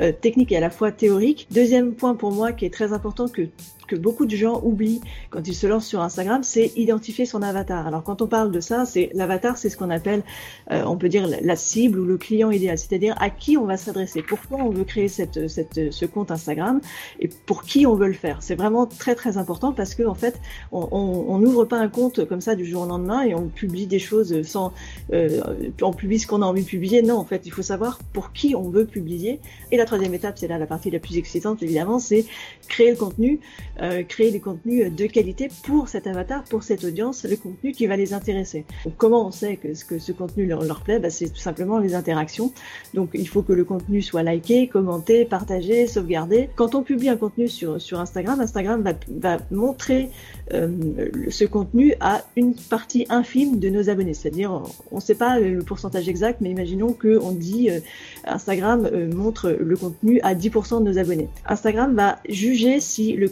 euh, 0.00 0.10
technique 0.10 0.50
et 0.50 0.56
à 0.56 0.60
la 0.60 0.70
fois 0.70 0.90
théorique. 0.90 1.46
Deuxième 1.52 1.94
point 1.94 2.16
pour 2.16 2.32
moi, 2.32 2.52
qui 2.52 2.64
est 2.64 2.74
très 2.74 2.92
important 2.92 3.28
que 3.28 3.42
que 3.92 3.96
beaucoup 3.96 4.24
de 4.24 4.34
gens 4.34 4.60
oublient 4.64 5.00
quand 5.30 5.46
ils 5.46 5.54
se 5.54 5.66
lancent 5.66 5.86
sur 5.86 6.00
Instagram, 6.00 6.42
c'est 6.42 6.72
identifier 6.76 7.26
son 7.26 7.42
avatar. 7.42 7.86
Alors 7.86 8.02
quand 8.02 8.22
on 8.22 8.26
parle 8.26 8.50
de 8.50 8.60
ça, 8.60 8.86
c'est 8.86 9.10
l'avatar, 9.12 9.58
c'est 9.58 9.68
ce 9.68 9.76
qu'on 9.76 9.90
appelle, 9.90 10.22
euh, 10.70 10.82
on 10.86 10.96
peut 10.96 11.08
dire 11.08 11.26
la 11.26 11.56
cible 11.56 11.98
ou 11.98 12.04
le 12.06 12.16
client 12.16 12.50
idéal, 12.50 12.78
c'est-à-dire 12.78 13.14
à 13.20 13.28
qui 13.28 13.56
on 13.56 13.66
va 13.66 13.76
s'adresser, 13.76 14.22
pourquoi 14.22 14.58
on 14.60 14.70
veut 14.70 14.84
créer 14.84 15.08
cette, 15.08 15.48
ce 15.48 16.06
compte 16.06 16.30
Instagram 16.30 16.80
et 17.20 17.28
pour 17.28 17.64
qui 17.64 17.86
on 17.86 17.94
veut 17.94 18.06
le 18.06 18.14
faire. 18.14 18.38
C'est 18.40 18.54
vraiment 18.54 18.86
très 18.86 19.14
très 19.14 19.36
important 19.36 19.72
parce 19.72 19.94
que 19.94 20.04
en 20.04 20.14
fait, 20.14 20.40
on 20.70 21.38
n'ouvre 21.38 21.64
pas 21.64 21.78
un 21.78 21.88
compte 21.88 22.24
comme 22.26 22.40
ça 22.40 22.54
du 22.54 22.64
jour 22.64 22.82
au 22.82 22.86
lendemain 22.86 23.22
et 23.22 23.34
on 23.34 23.48
publie 23.48 23.86
des 23.86 23.98
choses 23.98 24.42
sans, 24.42 24.72
euh, 25.12 25.42
on 25.82 25.92
publie 25.92 26.18
ce 26.18 26.26
qu'on 26.26 26.42
a 26.42 26.46
envie 26.46 26.62
de 26.62 26.68
publier. 26.68 27.02
Non, 27.02 27.16
en 27.16 27.24
fait, 27.24 27.42
il 27.44 27.52
faut 27.52 27.62
savoir 27.62 27.98
pour 28.12 28.32
qui 28.32 28.54
on 28.54 28.70
veut 28.70 28.86
publier. 28.86 29.40
Et 29.70 29.76
la 29.76 29.84
troisième 29.84 30.14
étape, 30.14 30.38
c'est 30.38 30.48
là 30.48 30.58
la 30.58 30.66
partie 30.66 30.90
la 30.90 30.98
plus 30.98 31.18
excitante 31.18 31.62
évidemment, 31.62 31.98
c'est 31.98 32.24
créer 32.68 32.90
le 32.90 32.96
contenu 32.96 33.40
euh, 33.82 34.04
créer 34.04 34.30
des 34.30 34.38
contenus 34.38 34.92
de 34.92 35.06
qualité 35.06 35.48
pour 35.64 35.88
cet 35.88 36.06
avatar, 36.06 36.44
pour 36.44 36.62
cette 36.62 36.84
audience, 36.84 37.24
le 37.24 37.36
contenu 37.36 37.72
qui 37.72 37.88
va 37.88 37.96
les 37.96 38.14
intéresser. 38.14 38.64
Comment 38.96 39.26
on 39.26 39.32
sait 39.32 39.56
que, 39.56 39.74
ce 39.74 40.12
contenu 40.12 40.46
leur, 40.46 40.82
plaît? 40.82 41.00
Bah, 41.00 41.10
C'est 41.10 41.28
tout 41.28 41.40
simplement 41.40 41.78
les 41.78 41.96
interactions. 41.96 42.52
Donc 42.94 43.10
il 43.14 43.26
faut 43.26 43.42
que 43.42 43.52
le 43.52 43.64
contenu 43.64 44.00
soit 44.00 44.22
liké, 44.22 44.68
commenté, 44.68 45.24
partagé, 45.24 45.88
sauvegardé. 45.88 46.48
Quand 46.54 46.76
on 46.76 46.84
publie 46.84 47.08
un 47.08 47.16
contenu 47.16 47.48
sur, 47.48 47.76
Instagram, 47.98 48.40
Instagram 48.40 48.84
va, 49.08 49.38
montrer 49.50 50.10
euh, 50.52 50.70
ce 51.28 51.44
contenu 51.44 51.94
à 51.98 52.22
une 52.36 52.54
partie 52.54 53.06
infime 53.08 53.58
de 53.58 53.68
nos 53.68 53.90
abonnés. 53.90 54.14
C'est-à-dire, 54.14 54.62
on 54.92 54.96
ne 54.96 55.00
sait 55.00 55.16
pas 55.16 55.40
le 55.40 55.62
pourcentage 55.64 56.08
exact, 56.08 56.40
mais 56.40 56.50
imaginons 56.50 56.92
qu'on 56.92 57.32
dit 57.32 57.70
euh, 57.70 57.80
Instagram 58.26 58.88
montre 59.12 59.50
le 59.50 59.76
contenu 59.76 60.20
à 60.20 60.36
10% 60.36 60.84
de 60.84 60.88
nos 60.88 60.98
abonnés. 60.98 61.28
Instagram 61.46 61.96
va 61.96 62.20
juger 62.28 62.78
si 62.78 63.14
le 63.14 63.28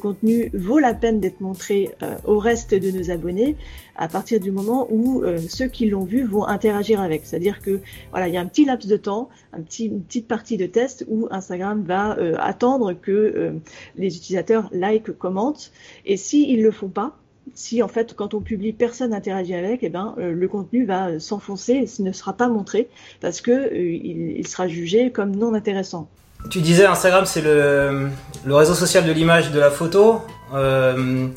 vaut 0.55 0.79
la 0.79 0.95
peine 0.95 1.21
d'être 1.21 1.41
montré 1.41 1.91
euh, 2.03 2.17
au 2.25 2.39
reste 2.39 2.75
de 2.75 2.91
nos 2.91 3.11
abonnés 3.11 3.57
à 3.97 4.09
partir 4.09 4.41
du 4.41 4.51
moment 4.51 4.87
où 4.91 5.23
euh, 5.23 5.39
ceux 5.49 5.67
qui 5.67 5.89
l'ont 5.89 6.05
vu 6.05 6.25
vont 6.25 6.47
interagir 6.47 7.01
avec. 7.01 7.23
C'est-à-dire 7.25 7.61
que 7.61 7.81
il 8.17 8.33
y 8.33 8.37
a 8.37 8.41
un 8.41 8.47
petit 8.47 8.65
laps 8.65 8.89
de 8.89 8.97
temps, 8.97 9.29
un 9.53 9.61
petit, 9.61 9.87
une 9.87 10.03
petite 10.03 10.29
partie 10.29 10.57
de 10.57 10.67
test 10.67 11.05
où 11.09 11.29
Instagram 11.31 11.83
va 11.83 12.19
euh, 12.19 12.37
attendre 12.39 12.95
que 12.95 13.55
les 13.97 14.17
utilisateurs 14.17 14.69
like, 14.73 15.11
commentent, 15.19 15.73
et 16.05 16.17
s'ils 16.17 16.51
ils 16.51 16.63
le 16.63 16.71
font 16.71 16.89
pas, 16.89 17.17
si 17.55 17.83
en 17.83 17.89
fait 17.89 18.15
quand 18.15 18.35
on 18.35 18.41
publie 18.41 18.73
personne 18.73 19.11
n'interagit 19.11 19.55
avec, 19.55 19.83
eh 19.83 19.89
ben 19.89 20.15
le 20.19 20.49
contenu 20.49 20.85
va 20.85 21.19
s'enfoncer 21.19 21.73
et 21.73 22.03
ne 22.03 22.13
sera 22.13 22.33
pas 22.33 22.49
montré 22.49 22.89
parce 23.21 23.41
que 23.41 23.75
il, 23.75 24.47
sera 24.47 24.69
jugé 24.69 25.11
comme 25.11 25.35
non 25.35 25.55
intéressant. 25.55 26.09
Tu 26.49 26.61
disais 26.61 26.87
Instagram 26.87 27.27
c'est 27.27 27.43
le, 27.43 28.09
le, 28.45 28.55
réseau 28.55 28.75
social 28.75 29.05
de 29.05 29.13
l'image 29.13 29.51
de 29.51 29.61
la 29.61 29.71
photo. 29.71 30.25
Euh, 30.55 31.29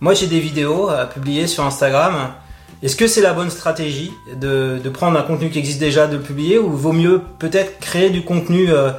moi 0.00 0.14
j'ai 0.14 0.26
des 0.26 0.40
vidéos 0.40 0.88
à 0.88 1.06
publier 1.06 1.46
sur 1.46 1.64
Instagram. 1.64 2.32
Est-ce 2.82 2.96
que 2.96 3.06
c'est 3.06 3.22
la 3.22 3.32
bonne 3.32 3.50
stratégie 3.50 4.12
de, 4.40 4.78
de, 4.82 4.90
prendre 4.90 5.18
un 5.18 5.22
contenu 5.22 5.50
qui 5.50 5.58
existe 5.58 5.80
déjà, 5.80 6.06
de 6.06 6.16
le 6.16 6.22
publier, 6.22 6.58
ou 6.58 6.70
vaut 6.70 6.92
mieux 6.92 7.22
peut-être 7.38 7.78
créer 7.80 8.10
du 8.10 8.22
contenu 8.22 8.70
euh, 8.70 8.90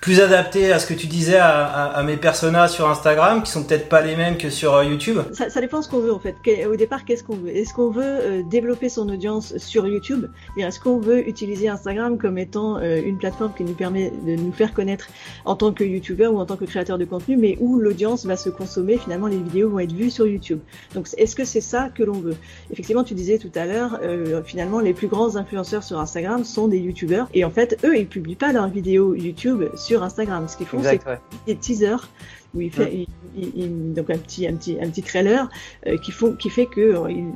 plus 0.00 0.20
adapté 0.20 0.72
à 0.72 0.78
ce 0.78 0.86
que 0.86 0.94
tu 0.94 1.06
disais 1.06 1.36
à, 1.36 1.64
à, 1.66 2.02
mes 2.02 2.16
personas 2.16 2.68
sur 2.68 2.88
Instagram, 2.88 3.42
qui 3.42 3.50
sont 3.50 3.64
peut-être 3.64 3.88
pas 3.88 4.00
les 4.00 4.16
mêmes 4.16 4.36
que 4.36 4.48
sur 4.48 4.74
euh, 4.74 4.84
YouTube. 4.84 5.18
Ça, 5.32 5.50
ça, 5.50 5.60
dépend 5.60 5.82
ce 5.82 5.88
qu'on 5.88 5.98
veut 5.98 6.12
en 6.12 6.20
fait. 6.20 6.36
Au 6.66 6.76
départ, 6.76 7.04
qu'est-ce 7.04 7.24
qu'on 7.24 7.36
veut? 7.36 7.54
Est-ce 7.54 7.74
qu'on 7.74 7.90
veut 7.90 8.02
euh, 8.04 8.42
développer 8.48 8.88
son 8.88 9.08
audience 9.08 9.56
sur 9.58 9.86
YouTube? 9.86 10.26
Est-ce 10.56 10.78
qu'on 10.78 10.98
veut 10.98 11.28
utiliser 11.28 11.68
Instagram 11.68 12.16
comme 12.16 12.38
étant 12.38 12.78
euh, 12.78 13.00
une 13.04 13.18
plateforme 13.18 13.52
qui 13.56 13.64
nous 13.64 13.74
permet 13.74 14.12
de 14.24 14.36
nous 14.36 14.52
faire 14.52 14.72
connaître 14.72 15.08
en 15.44 15.56
tant 15.56 15.72
que 15.72 15.84
YouTuber 15.84 16.28
ou 16.28 16.38
en 16.38 16.46
tant 16.46 16.56
que 16.56 16.64
créateur 16.64 16.98
de 16.98 17.04
contenu, 17.04 17.36
mais 17.36 17.56
où 17.60 17.78
l'audience 17.78 18.24
va 18.24 18.36
se 18.36 18.50
consommer 18.50 18.98
Finalement, 18.98 19.26
les 19.26 19.38
vidéos 19.38 19.70
vont 19.70 19.80
être 19.80 19.92
vues 19.92 20.10
sur 20.10 20.26
YouTube? 20.26 20.60
Donc, 20.94 21.08
est-ce 21.16 21.34
que 21.34 21.44
c'est 21.44 21.60
ça 21.60 21.88
que 21.94 22.02
l'on 22.02 22.20
veut? 22.20 22.36
Effectivement, 22.70 23.04
tu 23.04 23.14
disais 23.14 23.38
tout 23.38 23.50
à 23.54 23.64
l'heure, 23.64 24.00
finalement, 24.44 24.80
les 24.80 24.92
plus 24.92 25.06
grands 25.06 25.36
influenceurs 25.36 25.82
sur 25.82 25.98
Instagram 25.98 26.44
sont 26.44 26.68
des 26.68 26.78
YouTubers, 26.78 27.28
et 27.34 27.44
en 27.44 27.50
fait, 27.50 27.78
eux, 27.84 27.96
ils 27.96 28.06
publient 28.06 28.36
pas 28.36 28.52
leurs 28.52 28.68
vidéos 28.68 29.14
YouTube 29.14 29.64
Instagram. 29.96 30.48
Ce 30.48 30.56
qu'ils 30.56 30.66
font, 30.66 30.82
c'est 30.82 31.00
des 31.46 31.56
teasers 31.56 32.08
où 32.54 32.60
il 32.60 32.72
fait 32.72 33.06
donc 33.36 34.10
un 34.10 34.16
petit 34.16 34.46
un 34.46 34.54
petit 34.54 34.78
un 34.80 34.88
petit 34.88 35.02
trailer 35.02 35.48
euh, 35.86 35.98
qui 35.98 36.12
font 36.12 36.32
qui 36.32 36.48
fait 36.48 36.66
que 36.66 36.80
euh, 36.80 37.10
ils, 37.10 37.26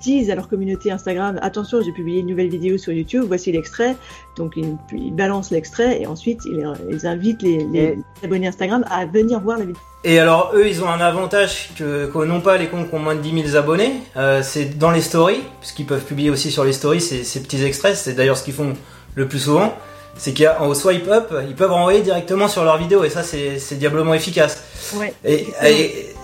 disent 0.00 0.30
à 0.30 0.34
leur 0.34 0.48
communauté 0.48 0.90
Instagram. 0.90 1.38
Attention 1.42 1.80
j'ai 1.82 1.92
publié 1.92 2.20
une 2.20 2.26
nouvelle 2.26 2.48
vidéo 2.48 2.78
sur 2.78 2.92
YouTube. 2.92 3.24
Voici 3.26 3.52
l'extrait. 3.52 3.96
Donc 4.36 4.54
ils, 4.56 4.76
ils 4.92 5.14
balancent 5.14 5.50
l'extrait 5.50 6.00
et 6.00 6.06
ensuite 6.06 6.40
ils, 6.46 7.06
invitent 7.06 7.42
les, 7.42 7.64
les 7.72 7.98
abonnés 8.24 8.48
Instagram 8.48 8.84
à 8.90 9.06
venir 9.06 9.40
voir 9.40 9.58
la 9.58 9.66
vidéo. 9.66 9.80
Et 10.04 10.18
alors 10.18 10.52
eux 10.54 10.68
ils 10.68 10.82
ont 10.82 10.88
un 10.88 11.00
avantage 11.00 11.70
que, 11.76 12.06
que 12.06 12.24
non 12.24 12.40
pas 12.40 12.56
les 12.56 12.66
comptes 12.66 12.88
qui 12.88 12.94
ont 12.94 12.98
moins 13.00 13.14
de 13.14 13.20
10 13.20 13.42
000 13.52 13.56
abonnés 13.56 14.00
euh, 14.16 14.42
c'est 14.42 14.78
dans 14.78 14.90
les 14.90 15.02
stories 15.02 15.42
puisqu'ils 15.60 15.86
peuvent 15.86 16.04
publier 16.04 16.30
aussi 16.30 16.50
sur 16.50 16.64
les 16.64 16.72
stories 16.72 17.00
ces, 17.00 17.24
ces 17.24 17.42
petits 17.42 17.62
extraits. 17.62 17.96
C'est 17.96 18.14
d'ailleurs 18.14 18.36
ce 18.36 18.44
qu'ils 18.44 18.54
font 18.54 18.74
le 19.14 19.28
plus 19.28 19.40
souvent 19.40 19.74
c'est 20.16 20.34
qu'au 20.34 20.74
swipe 20.74 21.08
up, 21.08 21.32
ils 21.48 21.54
peuvent 21.54 21.72
renvoyer 21.72 22.02
directement 22.02 22.48
sur 22.48 22.64
leur 22.64 22.76
vidéo 22.76 23.04
et 23.04 23.10
ça 23.10 23.22
c'est 23.22 23.78
diablement 23.78 24.14
efficace. 24.14 24.62
Ouais, 24.94 25.14
et, 25.24 25.46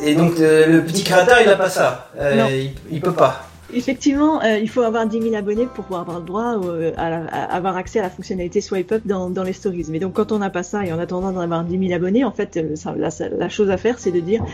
et, 0.02 0.14
donc 0.14 0.40
euh, 0.40 0.66
le 0.66 0.84
petit 0.84 1.04
créateur 1.04 1.38
il 1.40 1.48
a 1.48 1.56
pas 1.56 1.70
ça, 1.70 2.10
euh, 2.18 2.48
il, 2.50 2.72
il, 2.90 3.00
peut 3.00 3.12
pas. 3.12 3.48
Effectivement, 3.74 4.42
euh, 4.42 4.58
il 4.58 4.68
faut 4.68 4.82
avoir 4.82 5.06
10 5.06 5.22
000 5.22 5.34
abonnés 5.34 5.66
pour 5.66 5.84
pouvoir 5.84 6.02
avoir 6.02 6.20
le 6.20 6.24
droit 6.24 6.60
euh, 6.64 6.92
à, 6.96 7.44
avoir 7.56 7.76
accès 7.76 7.98
à 7.98 8.02
la 8.02 8.10
fonctionnalité 8.10 8.60
swipe 8.60 8.92
up 8.92 9.02
dans, 9.04 9.28
dans, 9.28 9.42
les 9.42 9.52
stories. 9.52 9.86
Mais 9.90 9.98
donc 9.98 10.12
quand 10.12 10.30
on 10.30 10.38
n'a 10.38 10.50
pas 10.50 10.62
ça 10.62 10.84
et 10.84 10.92
en 10.92 10.98
attendant 11.00 11.32
d'en 11.32 11.40
avoir 11.40 11.64
10 11.64 11.88
000 11.88 11.92
abonnés, 11.92 12.24
en 12.24 12.30
fait, 12.30 12.56
euh, 12.56 12.76
la, 12.96 13.08
la, 13.36 13.48
chose 13.48 13.70
à 13.70 13.76
faire, 13.76 13.98
c'est 13.98 14.12
de 14.12 14.20
dire 14.20 14.44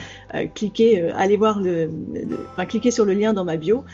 cliquez, 0.54 1.10
allez 1.10 1.36
voir 1.36 1.60
le, 1.60 1.90
enfin 2.52 2.64
cliquez 2.64 2.90
sur 2.90 3.04
le 3.04 3.12
lien 3.12 3.32
dans 3.32 3.44
ma 3.44 3.56
bio 3.56 3.84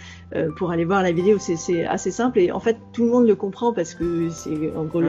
pour 0.57 0.71
aller 0.71 0.85
voir 0.85 1.03
la 1.03 1.11
vidéo. 1.11 1.39
C'est 1.39 1.85
assez 1.85 2.11
simple 2.11 2.39
et 2.39 2.53
en 2.53 2.61
fait 2.61 2.77
tout 2.93 3.05
le 3.05 3.11
monde 3.11 3.27
le 3.27 3.35
comprend 3.35 3.73
parce 3.73 3.95
que 3.95 4.29
c'est 4.31 4.51
en 4.77 4.85
gros 4.85 5.03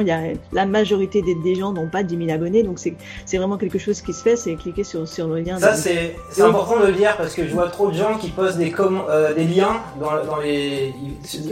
il 0.00 0.06
y 0.06 0.10
a 0.10 0.32
la 0.52 0.66
majorité 0.66 1.22
des, 1.22 1.34
des 1.34 1.54
gens 1.54 1.72
n'ont 1.72 1.88
pas 1.88 2.02
10 2.02 2.26
000 2.26 2.30
abonnés, 2.30 2.62
donc 2.62 2.78
c'est 2.78 3.36
vraiment 3.36 3.56
quelque 3.56 3.78
chose 3.78 4.02
qui 4.02 4.12
se 4.12 4.22
fait, 4.22 4.36
c'est 4.36 4.54
cliquer 4.56 4.84
sur 4.84 5.08
sur 5.08 5.28
le 5.28 5.40
lien. 5.40 5.58
Ça 5.58 5.74
c'est 5.74 6.14
important 6.40 6.80
de 6.80 6.86
le 6.86 6.92
dire 6.92 7.16
parce 7.16 7.34
que 7.34 7.46
je 7.46 7.52
vois 7.54 7.68
trop 7.68 7.90
de 7.90 7.96
gens 7.96 8.18
qui 8.18 8.28
postent 8.28 8.58
des, 8.58 8.74
des 9.36 9.45
liens 9.46 9.82
dans, 10.00 10.38
les, 10.38 10.94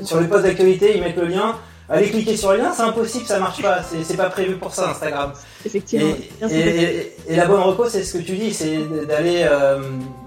sur 0.02 0.20
les 0.20 0.26
posts 0.26 0.44
d'actualité, 0.44 0.96
ils 0.96 1.02
mettent 1.02 1.16
le 1.16 1.26
lien. 1.26 1.56
Aller 1.88 2.10
cliquer 2.10 2.36
sur 2.36 2.52
le 2.52 2.58
lien, 2.58 2.72
c'est 2.72 2.82
impossible, 2.82 3.26
ça 3.26 3.38
marche 3.38 3.62
pas. 3.62 3.82
C'est 3.82 4.16
pas 4.16 4.30
prévu 4.30 4.54
pour 4.56 4.72
ça 4.74 4.90
Instagram. 4.90 5.32
Effectivement. 5.66 6.14
Et, 6.50 7.12
la 7.28 7.46
bonne 7.46 7.60
reco, 7.60 7.88
c'est 7.88 8.02
ce 8.02 8.18
que 8.18 8.22
tu 8.22 8.36
dis, 8.36 8.52
c'est 8.52 8.78
d'aller, 9.06 9.46
euh, 9.50 9.80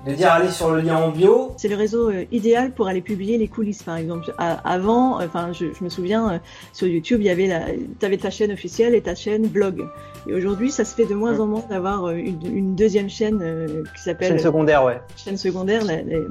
de 0.05 0.13
dire 0.13 0.31
aller 0.31 0.49
sur 0.49 0.71
le 0.71 0.81
lien 0.81 0.97
en 0.97 1.09
bio. 1.09 1.53
C'est 1.57 1.67
le 1.67 1.75
réseau 1.75 2.09
euh, 2.09 2.25
idéal 2.31 2.71
pour 2.71 2.87
aller 2.87 3.01
publier 3.01 3.37
les 3.37 3.47
coulisses, 3.47 3.83
par 3.83 3.97
exemple. 3.97 4.33
avant, 4.37 5.21
enfin, 5.21 5.51
je, 5.53 5.65
me 5.83 5.89
souviens, 5.89 6.33
euh, 6.33 6.37
sur 6.73 6.87
YouTube, 6.87 7.21
il 7.21 7.27
y 7.27 7.29
avait 7.29 7.47
la, 7.47 7.65
avais 8.01 8.17
ta 8.17 8.29
chaîne 8.29 8.51
officielle 8.51 8.95
et 8.95 9.01
ta 9.01 9.15
chaîne 9.15 9.47
blog. 9.47 9.85
Et 10.27 10.33
aujourd'hui, 10.33 10.71
ça 10.71 10.85
se 10.85 10.95
fait 10.95 11.05
de 11.05 11.13
moins 11.13 11.39
en 11.39 11.45
moins 11.45 11.63
d'avoir 11.69 12.09
une, 12.09 12.75
deuxième 12.75 13.09
chaîne 13.09 13.85
qui 13.95 14.01
s'appelle 14.01 14.29
chaîne 14.29 14.39
secondaire, 14.39 14.83
ouais. 14.83 14.99
Chaîne 15.15 15.37
secondaire, 15.37 15.83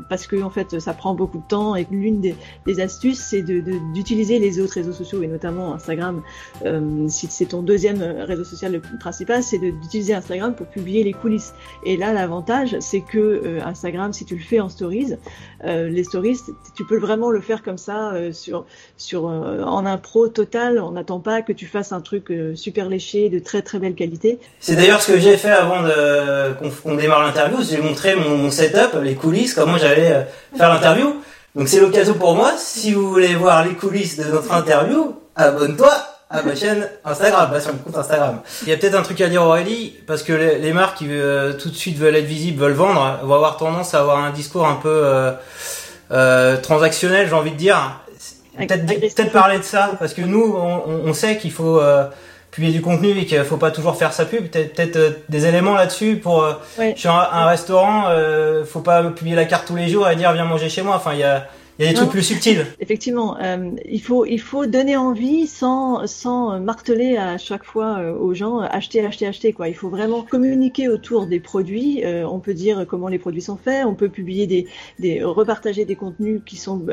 parce 0.09 0.27
que 0.27 0.41
en 0.43 0.51
fait, 0.51 0.79
ça 0.81 0.93
prend 0.93 1.15
beaucoup 1.15 1.39
de 1.39 1.47
temps 1.49 1.77
et 1.77 1.87
l'une 1.91 2.21
des, 2.21 2.81
astuces, 2.81 3.21
c'est 3.21 3.43
d'utiliser 3.43 4.39
les 4.39 4.61
autres 4.61 4.75
réseaux 4.75 4.93
sociaux 4.93 5.16
et 5.23 5.27
notamment 5.27 5.75
Instagram. 5.75 6.23
si 7.09 7.27
c'est 7.31 7.47
ton 7.47 7.63
deuxième 7.63 8.03
réseau 8.03 8.45
social 8.45 8.73
le 8.73 8.81
principal, 8.99 9.43
c'est 9.43 9.59
d'utiliser 9.59 10.15
Instagram 10.15 10.55
pour 10.55 10.67
publier 10.67 11.05
les 11.05 11.13
coulisses. 11.13 11.55
Et 11.85 11.97
là, 11.97 12.13
l'avantage, 12.13 12.77
c'est 12.81 13.01
que 13.01 13.19
euh, 13.19 13.61
Instagram, 13.65 14.13
si 14.13 14.25
tu 14.25 14.35
le 14.35 14.43
fais 14.43 14.61
en 14.61 14.69
stories, 14.69 15.15
euh, 15.65 15.89
les 15.89 16.05
stories, 16.05 16.39
tu 16.75 16.85
peux 16.85 16.99
vraiment 16.99 17.31
le 17.31 17.41
faire 17.41 17.63
comme 17.63 17.79
ça 17.79 18.13
euh, 18.13 18.33
sur 18.33 18.67
sur 18.97 19.25
en 19.25 19.87
impro 19.87 20.29
total. 20.29 20.79
On 20.79 20.93
n'attend 20.93 21.21
pas 21.21 21.43
que 21.43 21.53
tu 21.53 21.67
fasses 21.67 21.93
un 21.93 22.01
truc 22.01 22.33
super 22.55 22.89
léché 22.89 23.29
de 23.29 23.39
très 23.39 23.63
très 23.63 23.79
belle 23.79 23.95
qualité. 23.95 24.39
C'est 24.61 24.77
d'ailleurs 24.77 25.03
ce 25.03 25.13
que 25.13 25.19
j'ai 25.19 25.37
fait 25.37 25.51
avant 25.51 25.83
qu'on 26.83 26.95
démarre 26.95 27.23
l'interview. 27.23 27.59
J'ai 27.63 27.81
montré 27.81 28.17
mon, 28.17 28.37
mon, 28.37 28.51
setup, 28.51 29.01
les 29.03 29.15
coulisses, 29.15 29.55
comment 29.55 29.79
j'allais 29.79 30.27
faire 30.57 30.69
l'interview. 30.69 31.15
Donc 31.57 31.69
c'est 31.69 31.81
l'occasion 31.81 32.13
pour 32.15 32.35
moi, 32.35 32.53
si 32.59 32.93
vous 32.93 33.09
voulez 33.09 33.35
voir 33.35 33.65
les 33.65 33.73
coulisses 33.73 34.19
de 34.19 34.25
notre 34.25 34.53
interview, 34.53 35.17
abonne-toi 35.35 35.91
à 36.29 36.43
ma 36.43 36.55
chaîne 36.55 36.87
Instagram, 37.03 37.51
pas 37.51 37.61
sur 37.63 37.73
mon 37.73 37.79
compte 37.79 37.97
Instagram. 37.97 38.41
Il 38.63 38.69
y 38.69 38.73
a 38.73 38.77
peut-être 38.77 38.95
un 38.95 39.03
truc 39.03 39.19
à 39.23 39.29
dire 39.29 39.43
Aurélie, 39.43 39.97
parce 40.07 40.23
que 40.23 40.35
les, 40.35 40.73
marques 40.75 40.99
qui 40.99 41.07
euh, 41.09 41.55
tout 41.55 41.71
de 41.71 41.75
suite 41.75 41.97
veulent 41.97 42.17
être 42.17 42.27
visibles, 42.27 42.61
veulent 42.61 42.73
vendre, 42.73 43.21
vont 43.23 43.35
avoir 43.35 43.57
tendance 43.57 43.95
à 43.95 44.01
avoir 44.01 44.19
un 44.23 44.33
discours 44.33 44.67
un 44.67 44.75
peu 44.75 44.91
euh, 44.91 45.33
euh, 46.11 46.59
transactionnel, 46.59 47.27
j'ai 47.27 47.35
envie 47.35 47.53
de 47.53 47.57
dire. 47.57 48.03
Peut-être 48.59 49.15
peut 49.15 49.31
parler 49.31 49.57
de 49.59 49.65
ça, 49.65 49.93
parce 49.99 50.13
que 50.13 50.21
nous, 50.21 50.55
on, 50.55 50.83
on 51.07 51.15
sait 51.15 51.39
qu'il 51.39 51.53
faut 51.53 51.81
publier 52.57 52.73
du 52.73 52.81
contenu 52.81 53.11
et 53.11 53.27
qu'il 53.27 53.45
faut 53.45 53.59
pas 53.59 53.71
toujours 53.71 53.97
faire 53.97 54.15
sa 54.15 54.25
pub. 54.25 54.49
Peut-être 54.49 54.93
peut 54.93 55.17
des 55.29 55.45
éléments 55.45 55.75
là-dessus 55.75 56.17
pour 56.17 56.43
sur 56.97 57.15
un, 57.15 57.29
un 57.31 57.45
restaurant, 57.45 58.07
faut 58.65 58.81
pas 58.81 59.03
publier 59.05 59.37
la 59.37 59.45
carte 59.45 59.67
tous 59.67 59.77
les 59.77 59.89
jours 59.89 60.09
et 60.09 60.17
dire 60.17 60.33
viens 60.33 60.47
manger 60.47 60.71
chez 60.71 60.81
moi. 60.81 60.97
Enfin, 60.97 61.13
il 61.13 61.19
y 61.19 61.25
a 61.25 61.47
il 61.79 61.85
y 61.85 61.89
a 61.89 61.91
des 61.91 61.97
trucs 61.97 62.11
plus 62.11 62.23
subtils. 62.23 62.65
Effectivement, 62.81 63.37
euh, 63.43 63.71
il 63.85 64.01
faut 64.01 64.25
il 64.25 64.41
faut 64.41 64.65
donner 64.65 64.97
envie 64.97 65.47
sans 65.47 66.07
sans 66.07 66.59
marteler 66.59 67.19
à 67.19 67.37
chaque 67.37 67.65
fois 67.65 67.99
euh, 67.99 68.19
aux 68.19 68.33
gens 68.33 68.63
euh, 68.63 68.67
acheter 68.71 69.05
acheter 69.05 69.27
acheter 69.27 69.53
quoi. 69.53 69.69
Il 69.69 69.75
faut 69.75 69.91
vraiment 69.91 70.23
communiquer 70.23 70.89
autour 70.89 71.27
des 71.27 71.39
produits. 71.39 72.03
Euh, 72.05 72.27
on 72.27 72.39
peut 72.39 72.55
dire 72.55 72.87
comment 72.89 73.09
les 73.09 73.19
produits 73.19 73.43
sont 73.43 73.59
faits. 73.59 73.85
On 73.85 73.95
peut 73.95 74.09
publier 74.09 74.47
des 74.47 74.67
des 74.99 75.23
repartager 75.23 75.85
des 75.85 75.97
contenus 75.97 76.41
qui 76.47 76.57
sont 76.57 76.87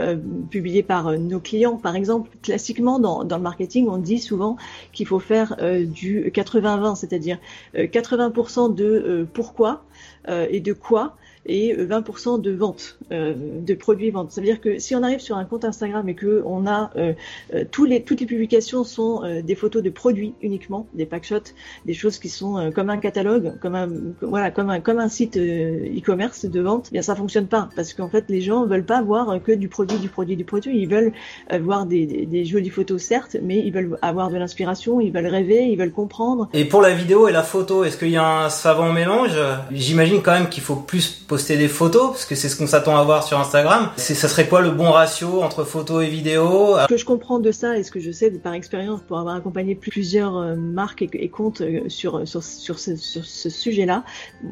publiés 0.49 0.83
par 0.83 1.17
nos 1.17 1.39
clients 1.39 1.77
par 1.77 1.95
exemple. 1.95 2.29
Classiquement 2.41 2.99
dans 2.99 3.23
dans 3.23 3.37
le 3.37 3.43
marketing, 3.43 3.87
on 3.87 3.97
dit 3.97 4.19
souvent 4.19 4.57
qu'il 4.91 5.07
faut 5.07 5.19
faire 5.19 5.55
du 5.85 6.29
80-20, 6.29 6.95
c'est-à-dire 6.95 7.37
80% 7.75 8.75
de 8.75 9.27
pourquoi 9.33 9.83
et 10.27 10.59
de 10.59 10.73
quoi 10.73 11.15
et 11.45 11.75
20% 11.75 12.41
de 12.41 12.51
vente, 12.51 12.97
euh, 13.11 13.33
de 13.35 13.73
produits 13.73 14.11
ventes. 14.11 14.31
Ça 14.31 14.41
veut 14.41 14.47
dire 14.47 14.61
que 14.61 14.79
si 14.79 14.95
on 14.95 15.03
arrive 15.03 15.19
sur 15.19 15.37
un 15.37 15.45
compte 15.45 15.65
Instagram 15.65 16.07
et 16.07 16.15
que 16.15 16.41
on 16.45 16.65
a 16.67 16.91
euh, 16.95 17.13
euh, 17.53 17.65
tous 17.69 17.85
les, 17.85 18.03
toutes 18.03 18.21
les 18.21 18.25
publications 18.25 18.83
sont 18.83 19.23
des 19.43 19.55
photos 19.55 19.83
de 19.83 19.89
produits 19.89 20.33
uniquement, 20.41 20.87
des 20.93 21.05
packshots, 21.05 21.53
des 21.85 21.93
choses 21.93 22.17
qui 22.19 22.29
sont 22.29 22.71
comme 22.73 22.89
un 22.89 22.97
catalogue, 22.97 23.59
comme 23.61 23.75
un 23.75 23.89
voilà, 24.21 24.51
comme 24.51 24.69
un 24.69 24.79
comme 24.79 24.99
un 24.99 25.09
site 25.09 25.37
e-commerce 25.37 26.45
de 26.45 26.61
vente, 26.61 26.87
eh 26.91 26.93
bien 26.93 27.01
ça 27.01 27.15
fonctionne 27.15 27.47
pas 27.47 27.69
parce 27.75 27.93
qu'en 27.93 28.09
fait 28.09 28.25
les 28.29 28.41
gens 28.41 28.65
veulent 28.65 28.85
pas 28.85 29.01
voir 29.01 29.41
que 29.43 29.51
du 29.51 29.67
produit, 29.67 29.97
du 29.97 30.09
produit, 30.09 30.35
du 30.35 30.45
produit. 30.45 30.77
Ils 30.77 30.89
veulent 30.89 31.13
voir 31.61 31.85
des, 31.85 32.05
des, 32.05 32.25
des 32.25 32.45
jolies 32.45 32.69
photos 32.69 33.01
certes, 33.01 33.37
mais 33.41 33.59
ils 33.59 33.71
veulent 33.71 33.97
avoir 34.01 34.29
de 34.29 34.37
l'inspiration, 34.37 34.99
ils 34.99 35.11
veulent 35.11 35.27
rêver, 35.27 35.63
ils 35.63 35.77
veulent 35.77 35.91
comprendre. 35.91 36.49
Et 36.53 36.65
pour 36.65 36.81
la 36.81 36.93
vidéo 36.93 37.27
et 37.27 37.31
la 37.31 37.43
photo, 37.43 37.83
est-ce 37.83 37.97
qu'il 37.97 38.09
y 38.09 38.17
a 38.17 38.45
un 38.45 38.49
savant 38.49 38.91
mélange? 38.91 39.37
J'imagine 39.71 40.21
quand 40.21 40.33
même 40.33 40.49
qu'il 40.49 40.63
faut 40.63 40.75
plus 40.75 41.09
poster 41.33 41.57
des 41.57 41.67
photos 41.67 42.11
parce 42.11 42.25
que 42.25 42.35
c'est 42.35 42.47
ce 42.47 42.55
qu'on 42.55 42.67
s'attend 42.67 42.95
à 42.95 43.03
voir 43.03 43.23
sur 43.23 43.39
Instagram. 43.39 43.89
C'est 43.95 44.13
ça 44.13 44.27
serait 44.27 44.47
quoi 44.47 44.61
le 44.61 44.69
bon 44.69 44.91
ratio 44.91 45.41
entre 45.41 45.63
photos 45.63 46.03
et 46.03 46.07
vidéos 46.07 46.77
Ce 46.77 46.85
que 46.85 46.95
je 46.95 47.05
comprends 47.05 47.39
de 47.39 47.51
ça 47.51 47.75
et 47.75 47.81
ce 47.81 47.89
que 47.89 47.99
je 47.99 48.11
sais 48.11 48.29
par 48.29 48.53
expérience 48.53 49.01
pour 49.01 49.17
avoir 49.17 49.33
accompagné 49.33 49.73
plusieurs 49.73 50.37
euh, 50.37 50.55
marques 50.55 51.01
et, 51.01 51.29
comptes 51.29 51.61
euh, 51.61 51.89
sur 51.89 52.27
sur 52.27 52.43
sur 52.43 52.77
ce, 52.77 53.49
sujet-là, 53.49 54.03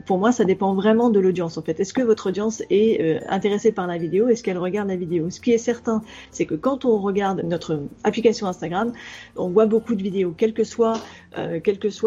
pour 0.08 0.18
moi 0.18 0.32
ça 0.32 0.44
dépend 0.44 0.74
vraiment 0.74 1.12
de 1.12 1.20
l'audience 1.20 1.60
en 1.60 1.62
fait. 1.62 1.80
Est-ce 1.80 1.94
que 1.94 2.02
votre 2.02 2.30
audience 2.30 2.64
est 2.72 3.00
euh, 3.00 3.20
intéressée 3.30 3.72
par 3.72 3.86
la 3.86 4.00
vidéo? 4.00 4.28
Est-ce 4.28 4.42
qu'elle 4.42 4.58
regarde 4.58 4.88
la 4.88 4.96
vidéo? 4.96 5.30
Ce 5.30 5.40
qui 5.40 5.52
est 5.52 5.60
certain, 5.60 6.02
c'est 6.32 6.48
que 6.48 6.56
quand 6.56 6.84
on 6.84 6.98
regarde 6.98 7.44
notre 7.44 7.80
application 8.04 8.48
Instagram, 8.48 8.92
on 9.36 9.50
voit 9.50 9.68
beaucoup 9.68 9.94
de 9.94 10.02
vidéos, 10.02 10.34
quels 10.36 10.56
que 10.56 10.64
soient 10.64 10.98
euh, 11.38 11.60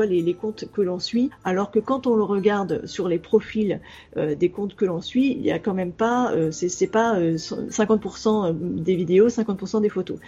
les, 0.09 0.35
comptes 0.35 0.67
que 0.73 0.83
l'on 0.83 0.99
suit, 0.99 1.31
alors 1.45 1.71
que 1.71 1.79
quand 1.79 2.07
on 2.07 2.17
le 2.17 2.25
regarde 2.25 2.85
sur 2.87 3.09
les 3.09 3.19
profils 3.19 3.81
euh, 4.17 4.35
des 4.35 4.51
comptes 4.51 4.64
que 4.73 4.85
l'on 4.85 5.01
suit, 5.01 5.33
il 5.33 5.45
y 5.45 5.51
a 5.51 5.59
quand 5.59 5.75
même 5.75 5.93
pas, 5.93 6.33
euh, 6.33 6.51
c'est 6.51 6.87
pas 6.87 7.21
50% 7.21 8.47
euh, 8.47 8.53
des 8.55 8.97
vidéos, 8.97 9.29
50% 9.29 9.83
des 9.83 9.89
photos. 9.89 10.19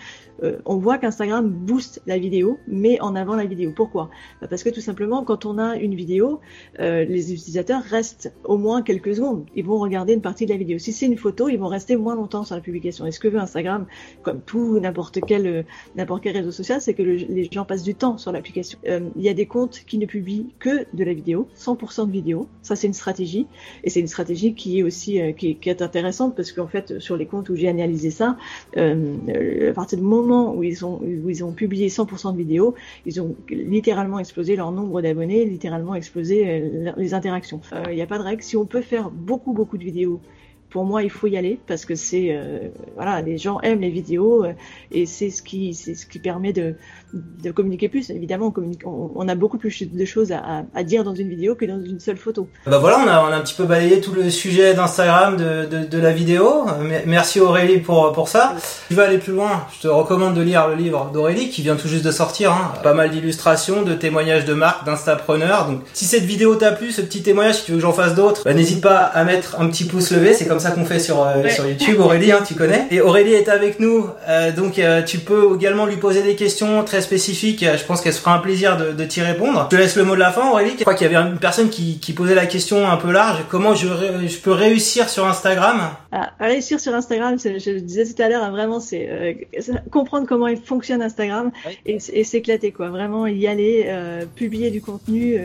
On 0.65 0.77
voit 0.77 0.99
qu'Instagram 0.99 1.49
booste 1.49 2.03
la 2.07 2.19
vidéo, 2.19 2.59
met 2.67 3.01
en 3.01 3.15
avant 3.15 3.37
la 3.37 3.47
vidéo. 3.47 3.73
Pourquoi? 3.75 4.11
Bah, 4.41 4.49
Parce 4.49 4.63
que 4.63 4.71
tout 4.71 4.81
simplement, 4.81 5.25
quand 5.25 5.47
on 5.47 5.59
a 5.59 5.77
une 5.77 5.95
vidéo, 5.95 6.41
les 6.79 7.33
utilisateurs 7.33 7.83
restent 7.83 8.33
au 8.45 8.59
moins 8.59 8.83
quelques 8.83 9.17
secondes. 9.17 9.47
Ils 9.55 9.65
vont 9.65 9.79
regarder 9.79 10.15
une 10.15 10.21
partie 10.21 10.47
de 10.47 10.51
la 10.51 10.57
vidéo. 10.57 10.79
Si 10.79 10.93
c'est 10.93 11.07
une 11.07 11.17
photo, 11.17 11.49
ils 11.49 11.59
vont 11.59 11.69
rester 11.69 11.97
moins 11.97 12.15
longtemps 12.15 12.45
sur 12.45 12.55
la 12.55 12.61
publication. 12.61 13.07
Et 13.07 13.13
ce 13.13 13.21
que 13.21 13.29
veut 13.29 13.39
Instagram, 13.39 13.87
comme 14.23 14.41
tout 14.41 14.79
n'importe 14.79 15.21
quel 15.27 15.65
n'importe 15.95 16.23
quel 16.23 16.37
réseau 16.37 16.51
social, 16.51 16.81
c'est 16.81 16.95
que 16.95 17.03
les 17.03 17.49
gens 17.51 17.65
passent 17.65 17.83
du 17.83 17.95
temps 17.95 18.19
sur 18.19 18.33
l'application. 18.33 18.79
Euh, 18.87 19.01
il 19.17 19.23
y 19.23 19.29
a 19.29 19.35
des 19.35 19.47
comptes 19.47 19.83
qui 19.87 19.99
ne 19.99 20.07
publient 20.07 20.47
que 20.59 20.87
de 20.93 21.05
la 21.05 21.13
vidéo, 21.13 21.49
100% 21.57 22.07
de 22.07 22.13
vidéo. 22.13 22.49
Ça, 22.63 22.77
c'est 22.77 22.87
une 22.87 22.95
stratégie. 22.95 23.47
Et 23.85 23.91
c'est 23.91 24.01
une 24.01 24.07
stratégie 24.07 24.55
qui 24.55 24.79
est 24.79 24.83
aussi 24.83 25.21
euh, 25.21 25.33
qui, 25.33 25.59
est 25.65 25.83
intéressante 25.83 26.37
parce 26.37 26.53
qu'en 26.53 26.67
fait, 26.67 26.99
sur 26.99 27.17
les 27.17 27.27
comptes 27.27 27.49
où 27.49 27.57
j'ai 27.57 27.69
analysé 27.69 28.11
ça, 28.11 28.37
euh, 28.77 29.71
à 29.71 29.73
partir 29.73 29.99
du 29.99 30.05
moment 30.05 30.26
où 30.55 30.63
ils 30.63 30.85
ont 30.85 31.01
où 31.01 31.31
ils 31.31 31.45
ont 31.45 31.53
publié 31.53 31.89
100% 31.89 32.33
de 32.33 32.39
vidéos, 32.39 32.75
ils 33.05 33.21
ont 33.21 33.35
littéralement 33.51 34.19
explosé 34.19 34.57
leur 34.57 34.73
nombre 34.73 35.03
d'abonnés, 35.03 35.45
littéralement 35.45 35.95
explosé 35.95 36.93
les 36.97 37.15
interactions. 37.15 37.61
Il 37.89 37.95
n'y 37.95 38.03
a 38.03 38.07
pas 38.07 38.19
de 38.19 38.25
règle. 38.25 38.43
Si 38.43 38.57
on 38.57 38.67
peut 38.67 38.83
faire 38.83 39.11
beaucoup 39.11 39.53
beaucoup 39.53 39.79
de 39.79 39.85
vidéos 39.85 40.21
pour 40.71 40.85
moi, 40.85 41.03
il 41.03 41.11
faut 41.11 41.27
y 41.27 41.37
aller 41.37 41.59
parce 41.67 41.85
que 41.85 41.95
c'est 41.95 42.29
euh, 42.31 42.69
voilà, 42.97 43.23
les 43.23 43.39
gens 43.39 43.61
aiment 43.61 43.81
les 43.81 43.91
vidéos 43.91 44.45
euh, 44.45 44.53
et 44.91 45.07
c'est 45.07 45.31
ce 45.31 45.43
qui 45.43 45.75
c'est 45.75 45.95
ce 45.95 46.07
qui 46.07 46.19
permet 46.19 46.53
de, 46.53 46.75
de 47.15 47.51
communiquer 47.51 47.89
plus. 47.89 48.11
Évidemment, 48.11 48.47
on, 48.47 48.51
communique, 48.51 48.83
on, 48.85 49.29
a 49.29 49.35
beaucoup 49.35 49.59
plus 49.59 49.83
de 49.83 50.05
choses 50.05 50.33
à, 50.33 50.65
à, 50.75 50.83
dire 50.83 51.05
dans 51.05 51.15
une 51.15 51.29
vidéo 51.29 51.55
que 51.55 51.65
dans 51.65 51.81
une 51.83 52.01
seule 52.01 52.17
photo. 52.17 52.49
Bah 52.67 52.79
voilà, 52.79 52.99
on 52.99 53.09
a, 53.09 53.23
on 53.23 53.33
a 53.33 53.37
un 53.37 53.41
petit 53.41 53.55
peu 53.55 53.65
balayé 53.65 54.01
tout 54.01 54.13
le 54.13 54.29
sujet 54.29 54.75
d'Instagram 54.75 55.37
de, 55.37 55.67
de, 55.67 55.87
de, 55.87 55.99
la 55.99 56.13
vidéo. 56.13 56.67
Merci 57.07 57.41
Aurélie 57.41 57.79
pour 57.79 58.13
pour 58.13 58.29
ça. 58.29 58.57
Tu 58.89 58.95
vas 58.95 59.05
aller 59.05 59.19
plus 59.19 59.33
loin. 59.33 59.67
Je 59.77 59.83
te 59.83 59.89
recommande 59.89 60.35
de 60.35 60.43
lire 60.43 60.69
le 60.69 60.75
livre 60.75 61.11
d'Aurélie 61.13 61.49
qui 61.49 61.63
vient 61.63 61.77
tout 61.77 61.89
juste 61.89 62.05
de 62.05 62.11
sortir. 62.11 62.53
Hein. 62.53 62.73
Pas 62.83 62.95
mal 62.95 63.11
d'illustrations, 63.11 63.83
de 63.83 63.95
témoignages 63.95 64.45
de 64.45 64.55
marques, 64.55 64.85
d'instapreneurs. 64.85 65.67
Donc, 65.67 65.81
si 65.93 66.05
cette 66.05 66.25
vidéo 66.25 66.57
t'a 66.57 66.73
plu, 66.73 66.91
ce 66.91 67.01
petit 67.01 67.23
témoignage, 67.23 67.57
si 67.57 67.65
tu 67.65 67.73
veux 67.73 67.79
que 67.79 67.83
j'en 67.83 67.93
fasse 67.93 68.15
d'autres, 68.15 68.43
bah, 68.45 68.55
n'hésite 68.55 68.83
pas 68.83 68.99
à 68.99 69.25
mettre 69.25 69.61
un 69.61 69.69
petit 69.69 69.85
pouce 69.85 70.11
levé. 70.11 70.35
C'est 70.35 70.47
comme 70.47 70.56
ça 70.61 70.71
qu'on 70.71 70.85
fait 70.85 70.99
sur, 70.99 71.23
euh, 71.23 71.49
sur 71.49 71.67
YouTube. 71.67 72.01
Aurélie, 72.01 72.33
hein, 72.33 72.41
tu 72.47 72.55
connais. 72.55 72.87
Et 72.91 73.01
Aurélie 73.01 73.33
est 73.35 73.49
avec 73.49 73.81
nous, 73.81 74.07
euh, 74.29 74.53
donc 74.53 74.79
euh, 74.79 75.03
tu 75.03 75.19
peux 75.19 75.55
également 75.55 75.87
lui 75.87 75.97
poser 75.97 76.23
des 76.23 76.35
questions 76.37 76.85
très 76.85 77.01
spécifiques. 77.01 77.65
Je 77.65 77.85
pense 77.85 78.01
qu'elle 78.01 78.13
se 78.13 78.21
fera 78.21 78.35
un 78.35 78.39
plaisir 78.39 78.77
de, 78.77 78.93
de 78.93 79.05
t'y 79.05 79.23
répondre. 79.23 79.69
Je 79.71 79.77
te 79.77 79.81
laisse 79.81 79.97
le 79.97 80.05
mot 80.05 80.15
de 80.15 80.21
la 80.21 80.31
fin, 80.31 80.51
Aurélie. 80.51 80.73
Je 80.77 80.83
crois 80.83 80.95
qu'il 80.95 81.11
y 81.11 81.15
avait 81.15 81.29
une 81.29 81.39
personne 81.39 81.69
qui, 81.69 81.99
qui 81.99 82.13
posait 82.13 82.35
la 82.35 82.47
question 82.47 82.89
un 82.89 82.97
peu 82.97 83.11
large. 83.13 83.45
Comment 83.49 83.75
je, 83.75 83.87
je 84.27 84.39
peux 84.39 84.53
réussir 84.53 85.09
sur 85.09 85.27
Instagram? 85.27 85.91
Ah, 86.13 86.31
Réussir 86.41 86.81
sur 86.81 86.95
Instagram, 86.95 87.37
je 87.39 87.71
le 87.71 87.81
disais 87.81 88.05
tout 88.05 88.23
à 88.23 88.29
l'heure, 88.29 88.43
hein, 88.43 88.51
vraiment, 88.51 88.81
c'est 88.81 89.47
comprendre 89.91 90.27
comment 90.27 90.47
il 90.49 90.61
fonctionne 90.61 91.03
Instagram 91.03 91.51
et, 91.85 91.99
et 92.13 92.25
s'éclater, 92.25 92.73
quoi. 92.73 92.89
Vraiment 92.89 93.27
y 93.27 93.47
aller, 93.47 93.93
publier 94.35 94.71
du 94.71 94.81
contenu. 94.81 95.39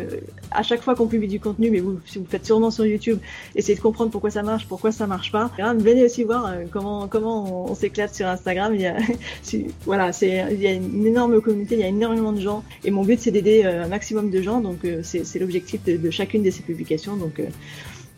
à 0.51 0.63
chaque 0.63 0.81
fois 0.81 0.95
qu'on 0.95 1.07
publie 1.07 1.27
du 1.27 1.39
contenu, 1.39 1.69
mais 1.71 1.79
vous, 1.79 1.99
si 2.05 2.19
vous 2.19 2.25
faites 2.29 2.45
sûrement 2.45 2.71
sur 2.71 2.85
YouTube, 2.85 3.19
essayez 3.55 3.75
de 3.75 3.81
comprendre 3.81 4.11
pourquoi 4.11 4.29
ça 4.29 4.43
marche, 4.43 4.65
pourquoi 4.67 4.91
ça 4.91 5.00
marche 5.07 5.31
pas. 5.31 5.51
Venez 5.57 6.03
aussi 6.03 6.23
voir 6.23 6.47
euh, 6.47 6.63
comment 6.71 7.07
comment 7.07 7.69
on, 7.69 7.75
s'éclate 7.75 8.13
sur 8.13 8.27
Instagram. 8.27 8.73
Il 8.75 8.81
y 8.81 8.87
a 8.87 8.97
voilà, 9.85 10.13
c'est 10.13 10.45
il 10.51 10.61
y 10.61 10.67
a 10.67 10.73
une 10.73 11.05
énorme 11.05 11.41
communauté, 11.41 11.75
il 11.75 11.81
y 11.81 11.83
a 11.83 11.87
énormément 11.87 12.31
de 12.31 12.41
gens 12.41 12.63
et 12.83 12.91
mon 12.91 13.03
but 13.03 13.19
c'est 13.19 13.31
d'aider 13.31 13.63
euh, 13.65 13.83
un 13.83 13.87
maximum 13.87 14.29
de 14.29 14.41
gens. 14.41 14.61
Donc 14.61 14.85
euh, 14.85 15.01
c'est 15.03 15.39
l'objectif 15.39 15.83
de, 15.83 16.09
chacune 16.09 16.43
de 16.43 16.51
ces 16.51 16.63
publications. 16.63 17.15
Donc 17.15 17.41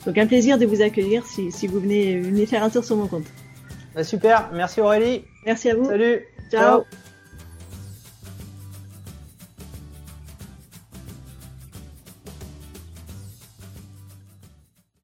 donc 0.05 0.17
un 0.17 0.27
plaisir 0.27 0.57
de 0.57 0.65
vous 0.65 0.81
accueillir 0.81 1.25
si, 1.25 1.51
si 1.51 1.67
vous 1.67 1.79
venez, 1.79 2.19
venez 2.19 2.45
faire 2.45 2.63
un 2.63 2.69
tour 2.69 2.83
sur 2.83 2.97
mon 2.97 3.07
compte. 3.07 3.25
Bah, 3.95 4.03
super, 4.03 4.49
merci 4.53 4.81
Aurélie. 4.81 5.23
Merci 5.45 5.69
à 5.69 5.75
vous. 5.75 5.85
Salut. 5.85 6.21
Ciao. 6.51 6.83